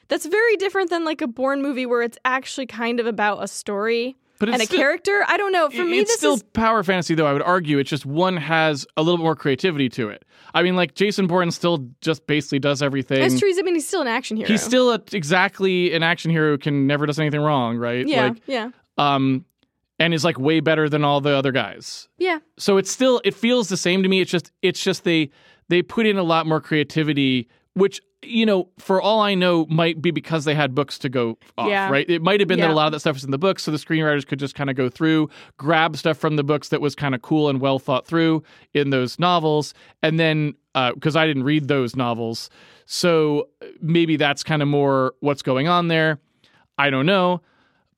[0.07, 3.47] That's very different than like a Bourne movie where it's actually kind of about a
[3.47, 5.23] story But and a still- character.
[5.27, 5.69] I don't know.
[5.69, 7.27] For me, it's this still is power fantasy, though.
[7.27, 10.25] I would argue it's just one has a little bit more creativity to it.
[10.54, 13.19] I mean, like Jason Bourne still just basically does everything.
[13.21, 13.49] that's true.
[13.58, 14.47] I mean, he's still an action hero.
[14.49, 18.06] He's still a, exactly an action hero who can never does anything wrong, right?
[18.08, 19.45] yeah, Like, yeah, um,
[19.99, 22.10] and is like way better than all the other guys.
[22.17, 22.39] yeah.
[22.58, 24.19] So it's still it feels the same to me.
[24.21, 25.30] It's just it's just they
[25.69, 30.01] they put in a lot more creativity, which you know, for all I know, might
[30.01, 31.89] be because they had books to go off, Yeah.
[31.89, 32.07] right?
[32.10, 33.71] It might have been that a lot of that stuff was in the books, so
[33.71, 36.93] the screenwriters could just kind of go through, grab stuff from the books that was
[36.95, 41.25] kind of cool and well thought through in those novels, and then uh, because I
[41.25, 42.49] didn't read those novels,
[42.86, 46.19] so uh, maybe that's kind of more what's going on there.
[46.77, 47.41] I don't know.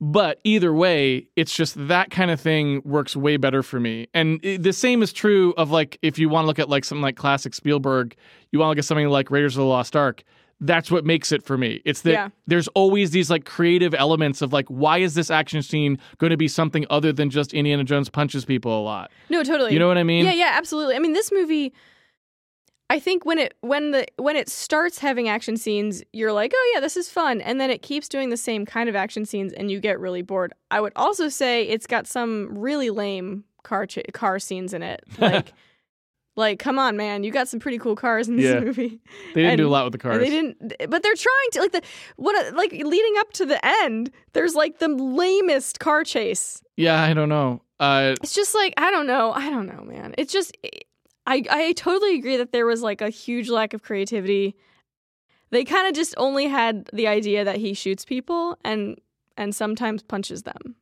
[0.06, 4.10] But either way, it's just that kind of thing works way better for me.
[4.14, 7.02] And the same is true of like if you want to look at like something
[7.02, 8.14] like classic Spielberg,
[8.52, 10.24] you want to look at something like Raiders of the Lost Ark.
[10.60, 11.82] That's what makes it for me.
[11.86, 12.30] It's that Yeah.
[12.48, 16.38] there's always these like creative elements of like why is this action scene going to
[16.38, 19.10] be something other than just Indiana Jones punches people a lot?
[19.30, 19.72] No, totally.
[19.72, 20.26] You know what I mean?
[20.26, 20.98] Yeah, yeah, absolutely.
[20.98, 21.72] I mean, this movie.
[22.94, 26.72] I think when it when the when it starts having action scenes, you're like, oh
[26.76, 29.52] yeah, this is fun, and then it keeps doing the same kind of action scenes,
[29.52, 30.54] and you get really bored.
[30.70, 35.04] I would also say it's got some really lame car ch- car scenes in it,
[35.20, 35.54] like.
[36.36, 37.24] Like, come on, man!
[37.24, 38.60] You got some pretty cool cars in this Yeah.
[38.60, 39.00] movie.
[39.36, 40.18] They didn't do a lot with the cars.
[40.18, 41.82] They didn't, but they're trying to like the
[42.16, 44.10] what like leading up to the end.
[44.34, 47.62] There's like the lamest car chase Yeah, I don't know.
[47.80, 49.32] Uh, it's just like I don't know.
[49.32, 50.16] I don't know, man.
[50.18, 50.58] It's just
[51.26, 54.56] I I totally agree that there was like a huge lack of creativity.
[55.52, 59.00] They kind of just only had the idea that he shoots people and
[59.38, 60.76] and sometimes punches them.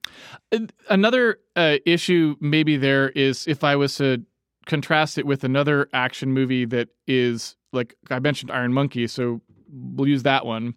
[0.89, 4.25] another uh, issue maybe there is if I was to
[4.65, 10.07] contrast it with another action movie that is like I mentioned Iron Monkey, so we'll
[10.07, 10.75] use that one.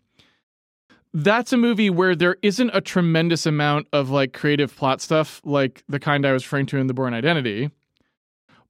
[1.12, 5.84] That's a movie where there isn't a tremendous amount of like creative plot stuff like
[5.88, 7.70] the kind I was referring to in The Bourne Identity.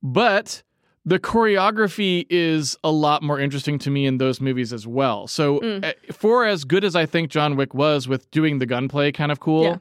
[0.03, 0.63] But
[1.07, 5.27] the choreography is a lot more interesting to me in those movies as well.
[5.27, 5.85] So, Mm.
[5.85, 9.31] uh, for as good as I think John Wick was with doing the gunplay kind
[9.31, 9.77] of cool, Yeah.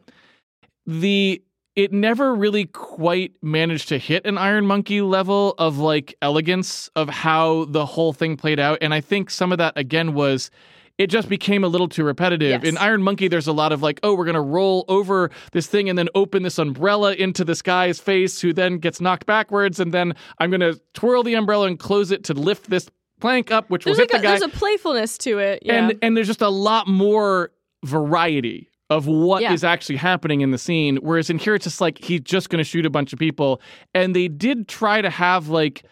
[0.86, 1.42] the
[1.76, 7.10] it never really quite managed to hit an Iron Monkey level of like elegance of
[7.10, 8.78] how the whole thing played out.
[8.80, 10.52] And I think some of that again was
[10.98, 12.64] it just became a little too repetitive.
[12.64, 12.70] Yes.
[12.72, 15.90] In Iron Monkey, there's a lot of like, oh, we're gonna roll over this thing
[15.90, 19.94] and then open this umbrella into this guy's face, who then gets knocked backwards, and
[19.94, 23.86] then I'm gonna twirl the umbrella and close it to lift this plank up, which
[23.86, 25.64] will There's hit like a, the guy there's a playfulness to it.
[25.64, 25.74] Yeah.
[25.90, 27.52] and and there's just a lot more
[27.84, 29.72] variety of what is Yeah.
[29.72, 32.64] actually happening in the scene whereas in here it's just like he's just going to
[32.64, 33.62] shoot a bunch of people
[33.94, 35.84] and they did try to have like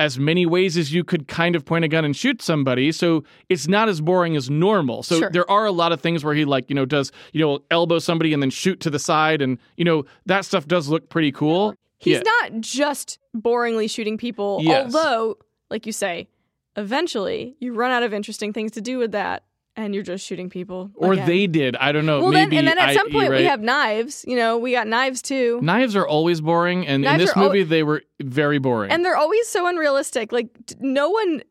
[0.00, 3.22] as many ways as you could kind of point a gun and shoot somebody so
[3.48, 5.30] it's not as boring as normal so Sure.
[5.30, 7.98] there are a lot of things where he like you know does you know elbow
[8.00, 11.30] somebody and then shoot to the side and you know that stuff does look pretty
[11.30, 12.22] cool He's Yeah.
[12.24, 14.94] not just boringly shooting people, Yes.
[14.94, 15.36] although,
[15.68, 16.28] like you say,
[16.76, 19.42] eventually you run out of interesting things to do with that
[19.76, 20.90] and you're just shooting people.
[20.96, 21.26] or again.
[21.26, 23.36] they did i don't know Well, maybe then, and then at I- some point you're
[23.38, 24.24] we have knives.
[24.26, 25.60] You know, we got knives too.
[25.62, 29.04] knives are always boring and in this are al- movie they were very boring and
[29.04, 30.32] they're always so unrealistic.
[30.32, 30.48] Like
[30.80, 31.42] no one,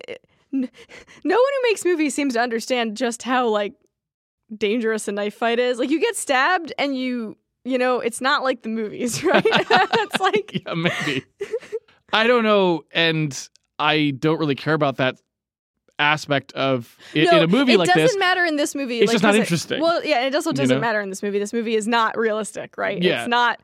[0.52, 0.68] no one
[1.24, 3.74] who makes movies seems to understand just how like
[4.56, 5.78] dangerous a knife fight is.
[5.80, 9.44] Like you get stabbed and you, you know, it's not like the movies, right?
[9.46, 11.24] it's like yeah, maybe.
[12.12, 13.48] I don't know, and
[13.78, 15.20] I don't really care about that
[16.00, 17.96] aspect of in, no, in a movie like this.
[17.98, 19.00] it doesn't matter in this movie.
[19.00, 20.82] It's like, just not 'cause it- interesting, well, yeah, it also doesn't know?
[20.82, 21.38] matter in this movie.
[21.40, 23.02] This movie is not realistic, right?
[23.02, 23.22] Yeah.
[23.22, 23.60] It's not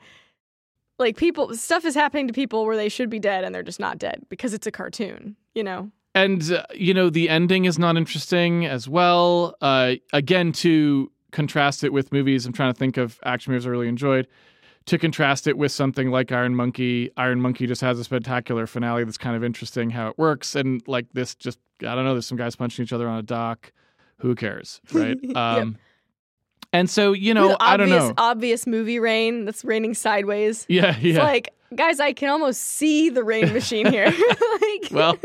[1.00, 3.80] like people stuff is happening to people where they should be dead and they're just
[3.80, 5.92] not dead because it's a cartoon, you know.
[6.14, 9.56] And uh, you know, the ending is not interesting as well.
[9.62, 13.70] Uh, again, to contrast it with movies, I'm trying to think of action movies I
[13.70, 14.28] really enjoyed.
[14.88, 19.04] To contrast it with something like Iron Monkey, Iron Monkey just has a spectacular finale
[19.04, 22.14] that's kind of interesting how it works, and like this, just I don't know.
[22.14, 23.72] There's some guys punching each other on a dock.
[24.20, 25.18] Who cares, right?
[25.22, 25.36] Yep.
[25.36, 25.78] Um,
[26.72, 28.14] and so you know, With I don't obvious, know.
[28.18, 30.66] Obvious movie rain that's raining sideways.
[30.70, 31.24] Yeah, It's yeah.
[31.24, 34.06] like guys, I can almost see the rain machine here.
[34.62, 35.18] like, Well,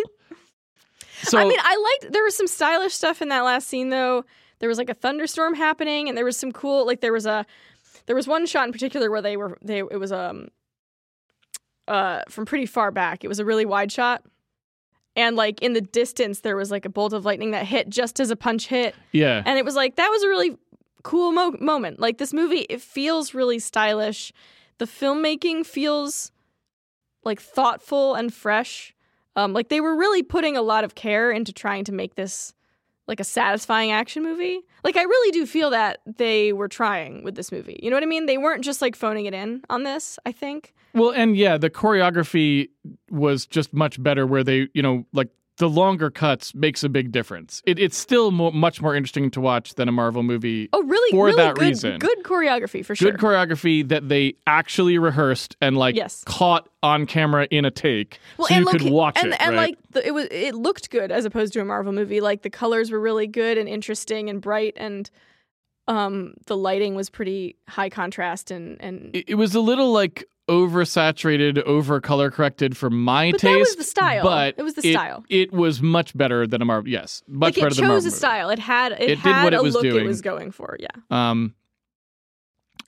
[1.23, 4.25] so I mean, I liked there was some stylish stuff in that last scene though.
[4.61, 7.45] There was like a thunderstorm happening, and there was some cool like there was a
[8.11, 10.49] there was one shot in particular where they were they it was um
[11.87, 13.23] uh from pretty far back.
[13.23, 14.25] It was a really wide shot.
[15.15, 18.19] And like in the distance there was like a bolt of lightning that hit just
[18.19, 18.97] as a punch hit.
[19.13, 20.57] yeah, And it was like that was a really
[21.05, 22.01] cool mo- moment.
[22.01, 24.33] Like this movie it feels really stylish.
[24.79, 26.33] The filmmaking feels
[27.23, 28.93] like thoughtful and fresh.
[29.37, 32.55] Um, like they were really putting a lot of care into trying to make this
[33.11, 34.61] like a satisfying action movie.
[34.83, 37.79] Like I really do feel that they were trying with this movie.
[37.83, 38.25] You know what I mean?
[38.25, 40.73] They weren't just like phoning it in on this, I think.
[40.95, 42.71] Well, and yeah, the choreography
[43.11, 44.27] was just much better.
[44.27, 45.29] Where they, you know, like
[45.61, 47.63] the longer cuts makes a big difference.
[47.65, 50.69] It, it's still mo- much more interesting to watch than a Marvel movie.
[50.73, 51.99] Oh, really For really that good, reason.
[52.01, 53.13] good choreography for sure.
[53.13, 56.25] Good choreography that they actually rehearsed and like Yes.
[56.27, 59.41] caught on camera in a take, Well, so you loca- could watch and, it.
[59.41, 59.69] and right?
[59.71, 62.21] like the, it was, it looked good as opposed to a Marvel movie.
[62.21, 65.09] Like the colors were really good and interesting and bright, and
[65.89, 69.15] um, the lighting was pretty high contrast and and.
[69.15, 73.53] it, it was a little like oversaturated, over color corrected for my but taste.
[73.53, 74.23] that was the style.
[74.25, 75.25] But it was the it- style.
[75.29, 76.91] It was much better than a Marvel.
[76.91, 78.05] Yes, much like better it than a Marvel.
[78.05, 78.51] chose a style.
[78.51, 80.05] It had it, It did had what it a was look doing.
[80.05, 80.77] it was going for.
[80.81, 80.89] Yeah.
[81.11, 81.55] Um.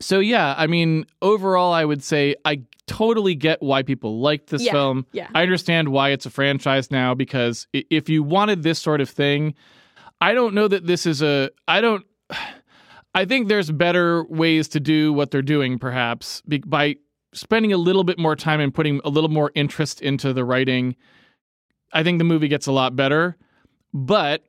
[0.01, 4.63] So yeah, I mean, overall, I would say I totally get why people liked this
[4.63, 5.07] Yeah, film.
[5.13, 5.29] yeah.
[5.35, 9.55] I understand why it's a franchise now because if you wanted this sort of thing,
[10.21, 11.51] I don't know that this is a.
[11.69, 12.05] I don't.
[13.15, 16.97] I think there's better ways to do what they're doing, perhaps by
[17.35, 20.97] spending a little bit more time and putting a little more interest into the writing.
[21.93, 23.37] I think the movie gets a lot better,
[23.93, 24.45] but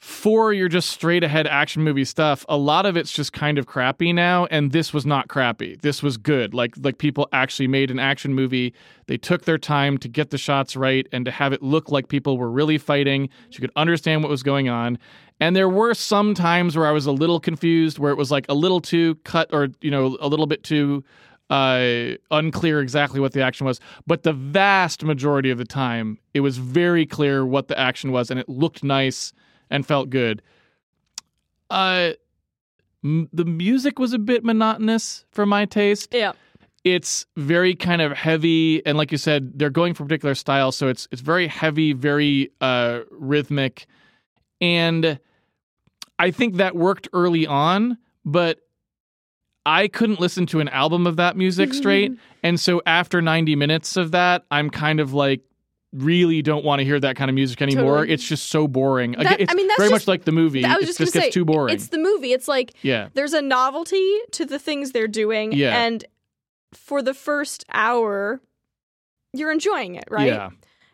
[0.00, 3.66] for your just straight ahead action movie stuff, a lot of it's just kind of
[3.66, 5.76] crappy now, and this was not crappy.
[5.82, 6.54] This was good.
[6.54, 8.74] Like like people actually made an action movie.
[9.08, 12.08] They took their time to get the shots right and to have it look like
[12.08, 14.98] people were really fighting, so you could understand what was going on.
[15.38, 18.46] And there were some times where I was a little confused, where it was like
[18.48, 21.04] a little too cut or you know a little bit too
[21.50, 23.80] uh, unclear exactly what the action was.
[24.06, 28.30] But the vast majority of the time, it was very clear what the action was,
[28.30, 29.32] and it looked nice
[29.68, 30.42] and felt good.
[31.68, 32.12] Uh,
[33.04, 36.14] m- the music was a bit monotonous for my taste.
[36.14, 36.32] Yeah.
[36.82, 40.72] It's very kind of heavy, and like you said, they're going for a particular style,
[40.72, 43.86] so it's it's very heavy, very uh, rhythmic,
[44.62, 45.18] and
[46.18, 48.60] I think that worked early on, but
[49.66, 51.78] I couldn't listen to an album of that music mm-hmm.
[51.78, 55.42] straight, and so after ninety minutes of that, I'm kind of like
[55.92, 57.96] really don't want to hear that kind of music anymore.
[57.98, 58.14] Totally.
[58.14, 59.12] It's just so boring.
[59.12, 60.64] That- it's I mean, that's very just- much like the movie.
[60.64, 61.74] I was it just, just gonna say, too boring.
[61.74, 62.32] It's the movie.
[62.32, 63.08] It's like yeah.
[63.14, 65.82] there's a novelty to the things they're doing, Yeah.
[65.82, 66.04] and
[66.72, 68.40] for the first hour,
[69.32, 70.28] you're enjoying it, right?
[70.28, 70.50] Yeah.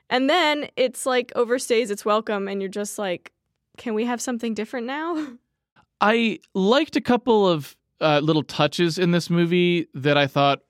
[0.09, 3.33] And then it's like overstays its welcome, and you're just like,
[3.77, 5.27] can we have something different now?
[6.01, 10.61] I liked a couple of uh, little touches in this movie that I thought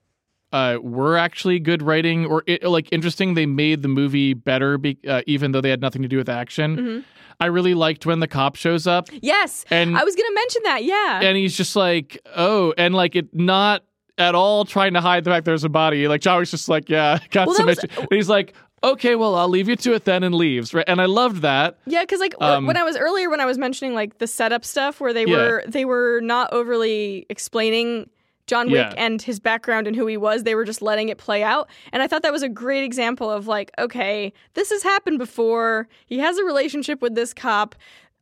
[0.53, 3.35] uh, were actually good writing or it, like interesting.
[3.35, 6.29] They made the movie better, be, uh, even though they had nothing to do with
[6.29, 6.77] action.
[6.77, 7.05] Mhm.
[7.39, 10.85] I really liked when the cop shows up Yes, and I was gonna mention that.
[10.85, 13.83] Yeah, and he's just like, oh, and like it not
[14.17, 16.09] at all trying to hide the fact there's a body.
[16.09, 18.55] Like John was just like, yeah, got Well, some was- he's like,
[18.93, 20.73] okay, well, I'll leave you to it then, and leaves.
[20.75, 21.79] Right, and I loved that.
[21.87, 24.65] yeah, because like Um, when I was earlier, when I was mentioning like the setup
[24.65, 25.37] stuff, where they Yeah.
[25.37, 28.09] were they were not overly explaining
[28.47, 28.95] John Wick Yeah.
[29.05, 30.45] and his background and who he was.
[30.45, 33.29] They were just letting it play out, and I thought that was a great example
[33.31, 35.89] of like, okay, this has happened before.
[36.07, 37.75] He has a relationship with this cop.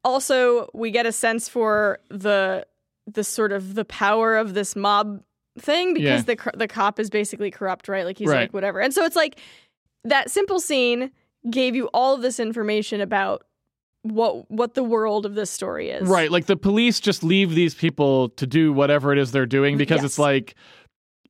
[0.03, 2.67] Also, we get a sense for the
[3.07, 5.23] the sort of the power of this mob
[5.59, 6.35] thing because Yeah.
[6.35, 8.05] the the cop is basically corrupt, right?
[8.05, 8.41] Like he's Right.
[8.43, 8.81] like whatever.
[8.81, 9.39] And so it's like
[10.05, 11.11] that simple scene
[11.51, 13.45] gave you all of this information about
[14.03, 16.07] what what the world of this story is.
[16.09, 19.77] Right, like the police just leave these people to do whatever it is they're doing
[19.79, 20.05] because Yes.
[20.05, 20.55] it's like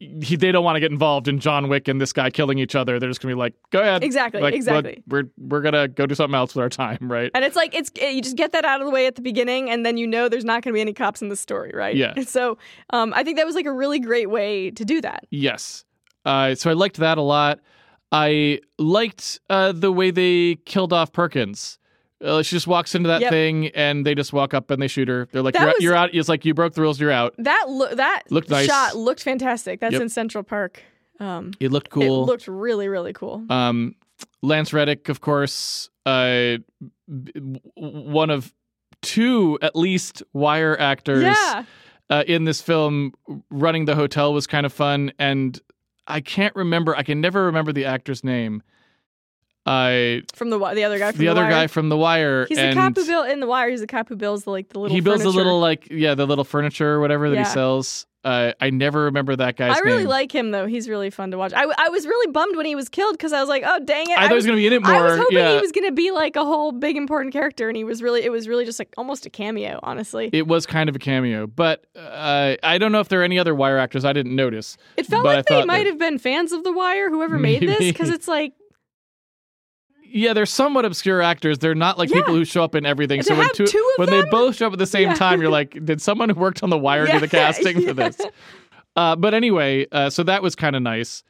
[0.00, 2.74] he, they don't want to get involved in John Wick and this guy killing each
[2.74, 2.98] other.
[2.98, 5.02] They're just gonna be like, "Go ahead, Exactly, Like, exactly.
[5.06, 7.92] We're we're gonna go do something else with our time, right?" And it's like it's
[8.02, 10.28] you just get that out of the way at the beginning, and then you know
[10.28, 11.94] there's not going to be any cops in the story, right?
[11.94, 12.12] Yeah.
[12.16, 12.58] And so
[12.90, 15.26] um, I think that was like a really great way to do that.
[15.30, 15.84] Yes.
[16.24, 17.60] Uh, so I liked that a lot.
[18.14, 21.78] I liked uh, the way they killed off Perkins.
[22.24, 23.30] Uh, she just walks into that Yep.
[23.30, 25.28] thing, and they just walk up and they shoot her.
[25.32, 26.98] They're like, "You're, out, was- you're out." It's like you broke the rules.
[27.00, 27.34] You're out.
[27.38, 28.66] That lo- that Looked nice.
[28.66, 29.80] shot looked fantastic.
[29.80, 30.02] That's Yep.
[30.02, 30.82] in Central Park.
[31.20, 32.02] Um, It looked cool.
[32.22, 33.44] It looked really really cool.
[33.50, 33.96] Um,
[34.42, 36.58] Lance Reddick, of course, uh,
[37.74, 38.52] one of
[39.02, 41.64] two at least wire actors yeah.
[42.10, 43.12] uh, in this film.
[43.50, 45.60] Running the hotel was kind of fun, and
[46.06, 46.96] I can't remember.
[46.96, 48.62] I can never remember the actor's name.
[49.66, 51.50] I From the the other guy from the, the, other Wire.
[51.50, 52.46] guy from The Wire.
[52.48, 53.70] He's the cop who built in the wire.
[53.70, 54.94] He's the cop who builds the like the little.
[54.94, 55.36] he builds the furniture.
[55.44, 57.44] little like yeah the little furniture or whatever that Yeah.
[57.44, 58.06] he sells.
[58.24, 60.06] Uh, I never remember that guy's I really name.
[60.08, 60.64] like him though.
[60.64, 61.52] He's really fun to watch.
[61.52, 63.78] I, w- I was really bummed when he was killed because I was like, oh
[63.84, 64.16] dang it!
[64.16, 64.92] I thought he was gonna be in it more.
[64.94, 67.76] I was hoping yeah, he was gonna be like a whole big important character, and
[67.76, 68.22] he was really.
[68.24, 70.30] It was really just like almost a cameo, honestly.
[70.32, 73.38] It, was kind of a cameo, but uh, I don't know if there are any
[73.38, 74.78] other Wire actors I didn't notice.
[74.96, 77.38] It felt but I like they might that- have been fans of The Wire, whoever
[77.38, 78.54] made this, because it's like
[80.16, 81.58] Yeah, they're somewhat obscure actors.
[81.58, 82.16] They're not like Yeah.
[82.18, 83.20] people who show up in everything.
[83.20, 85.14] To so when two of when they both show up at the same Yeah.
[85.14, 88.18] time, you're like, did someone who worked on the wire do the casting for this?
[88.96, 91.24] Uh, but anyway, uh, so that was kind of nice,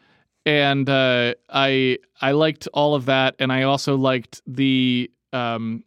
[0.44, 5.82] and uh, I I liked all of that, and I also liked the um,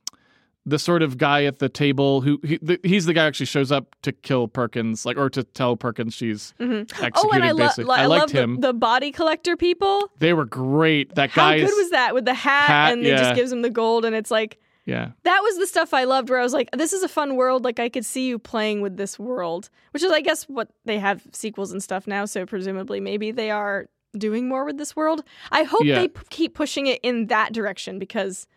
[0.68, 3.46] the sort of guy at the table who he, the, he's the guy who actually
[3.46, 7.14] shows up to kill Perkins, like or to tell Perkins she's executed.
[7.16, 8.60] oh, and I, lo- basically, lo- I, I liked love the- him.
[8.60, 10.12] The, body collector people.
[10.20, 11.16] they were great.
[11.16, 11.60] That guy.
[11.62, 13.18] How good was that with the hat, hat, and he yeah.
[13.18, 15.12] just gives him the gold, and it's like yeah.
[15.24, 16.30] that was the stuff I loved.
[16.30, 17.64] Where I was like, this is a fun world.
[17.64, 21.00] Like I could see you playing with this world, which is, I guess, what they
[21.00, 22.26] have sequels and stuff now.
[22.26, 23.88] So presumably, maybe they are
[24.18, 25.24] doing more with this world.
[25.52, 26.00] I hope Yeah.
[26.00, 28.48] they p- keep pushing it in that direction because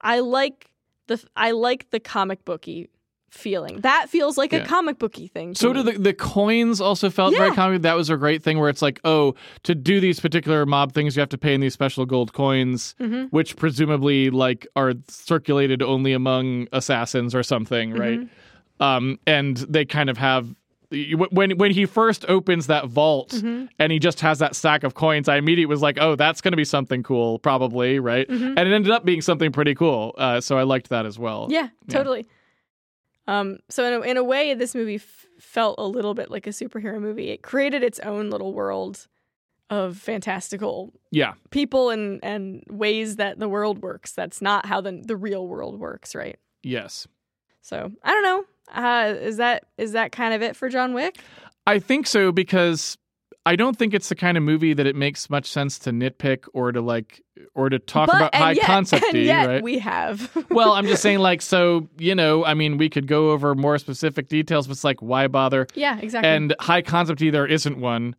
[0.00, 0.71] I like
[1.08, 2.88] the I like the comic booky
[3.30, 3.80] feeling.
[3.80, 4.58] That feels like Yeah.
[4.58, 5.54] a comic booky thing.
[5.54, 7.80] to So do the the coins also felt very comic.
[7.82, 11.16] That was a great thing where it's like, oh, to do these particular mob things,
[11.16, 13.30] you have to pay in these special gold coins, Mhm.
[13.30, 18.20] which presumably like are circulated only among assassins or something, right?
[18.20, 18.82] Mm-hmm.
[18.82, 20.54] Um, and they kind of have.
[21.30, 23.66] When when he first opens that vault Mm-hmm.
[23.78, 26.52] and he just has that stack of coins, I immediately was like, "Oh, that's going
[26.52, 28.58] to be something cool, probably, right?" Mm-hmm.
[28.58, 30.14] And it ended up being something pretty cool.
[30.18, 31.46] Uh, so I liked that as well.
[31.50, 32.26] Yeah, totally.
[33.28, 36.46] Um, so in a, in a way, this movie f- felt a little bit like
[36.46, 37.28] a superhero movie.
[37.30, 39.06] It created its own little world
[39.70, 44.12] of fantastical yeah, people and and ways that the world works.
[44.12, 46.38] That's not how the the real world works, right?
[46.62, 47.06] yes.
[47.62, 48.44] So I don't know.
[48.72, 51.18] Uh, is that is that kind of it for John Wick?
[51.66, 52.98] I think so because
[53.44, 56.46] I don't think it's the kind of movie that it makes much sense to nitpick
[56.54, 57.22] or to like
[57.54, 59.62] or to talk but, about high yet, concept and yet right?
[59.62, 60.30] we have.
[60.50, 63.78] well, I'm just saying like so, you know, I mean, we could go over more
[63.78, 65.66] specific details, but it's like why bother?
[65.74, 66.30] yeah, exactly.
[66.30, 68.14] And high concept there isn't one.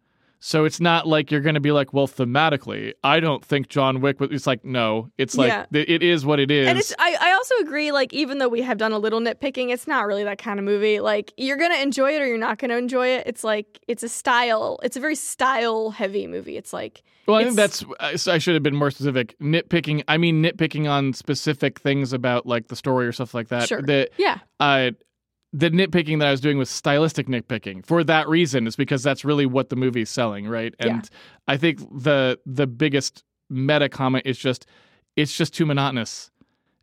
[0.46, 4.02] So it's not like you're going to be like, well, thematically, I don't think John
[4.02, 4.20] Wick.
[4.20, 5.66] was It's like, no, it's like Yeah.
[5.72, 6.68] th- it is what it is.
[6.68, 9.72] And it's I, I also agree, like, even though we have done a little nitpicking,
[9.72, 11.00] it's not really that kind of movie.
[11.00, 13.24] Like, you're gonna enjoy it or you're not gonna enjoy it.
[13.26, 16.58] It's like it's a style it's a very style heavy movie.
[16.58, 17.86] It's like Well, I think that's.
[18.28, 19.40] I should have been more specific.
[19.40, 20.04] Nitpicking.
[20.10, 23.70] I mean, nitpicking on specific things about like the story or stuff like that.
[23.70, 23.82] Sure.
[23.82, 24.40] That Yeah.
[24.60, 24.92] uh,
[25.54, 27.86] the nitpicking that I was doing was stylistic nitpicking.
[27.86, 30.74] For that reason, is because that's really what the movie's selling, right?
[30.80, 30.88] Yeah.
[30.88, 31.10] And
[31.48, 34.66] I think the the biggest meta comment is just
[35.16, 36.32] it's just too monotonous.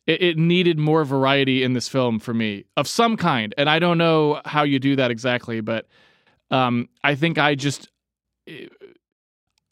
[0.06, 3.80] It, it needed more variety in this film for me of some kind, and I
[3.80, 5.86] don't know how you do that exactly, but
[6.52, 7.88] um, I think I just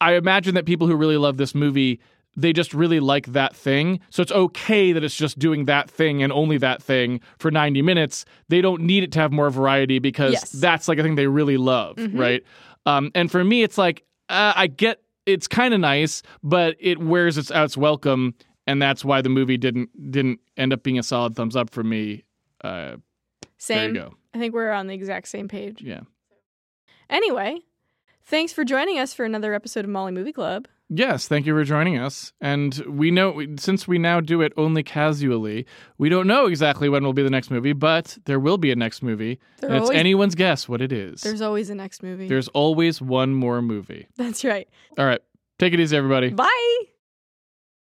[0.01, 1.99] I imagine that people who really love this movie,
[2.35, 3.99] they just really like that thing.
[4.11, 7.81] So it's okay that it's just doing that thing and only that thing for 90
[7.81, 8.23] minutes.
[8.47, 10.51] They don't need it to have more variety because Yes.
[10.51, 12.17] that's like a thing they really love, Mhm.
[12.17, 12.43] right?
[12.85, 16.97] Um, and for me, it's like, uh, I get it's kind of nice, but it
[16.99, 18.33] wears its its welcome.
[18.65, 21.83] And that's why the movie didn't didn't end up being a solid thumbs up for
[21.83, 22.23] me.
[22.63, 22.95] Uh,
[23.41, 23.95] there Same.
[23.95, 24.13] you go.
[24.33, 25.81] I think we're on the exact same page.
[25.81, 26.01] Yeah.
[27.09, 27.59] Anyway,
[28.23, 30.67] thanks for joining us for another episode of Molly Movie Club.
[30.89, 32.33] Yes, thank you for joining us.
[32.41, 35.67] And we know since we now do it only casually,
[35.99, 38.75] we don't know exactly when will be the next movie, but there will be a
[38.75, 39.39] next movie.
[39.59, 41.21] There and it's anyone's guess what it is.
[41.21, 42.27] There's always a next movie.
[42.27, 44.07] There's always one more movie.
[44.17, 44.67] That's right.
[44.97, 45.21] All right.
[45.59, 46.29] Take it easy, everybody.
[46.29, 46.79] Bye.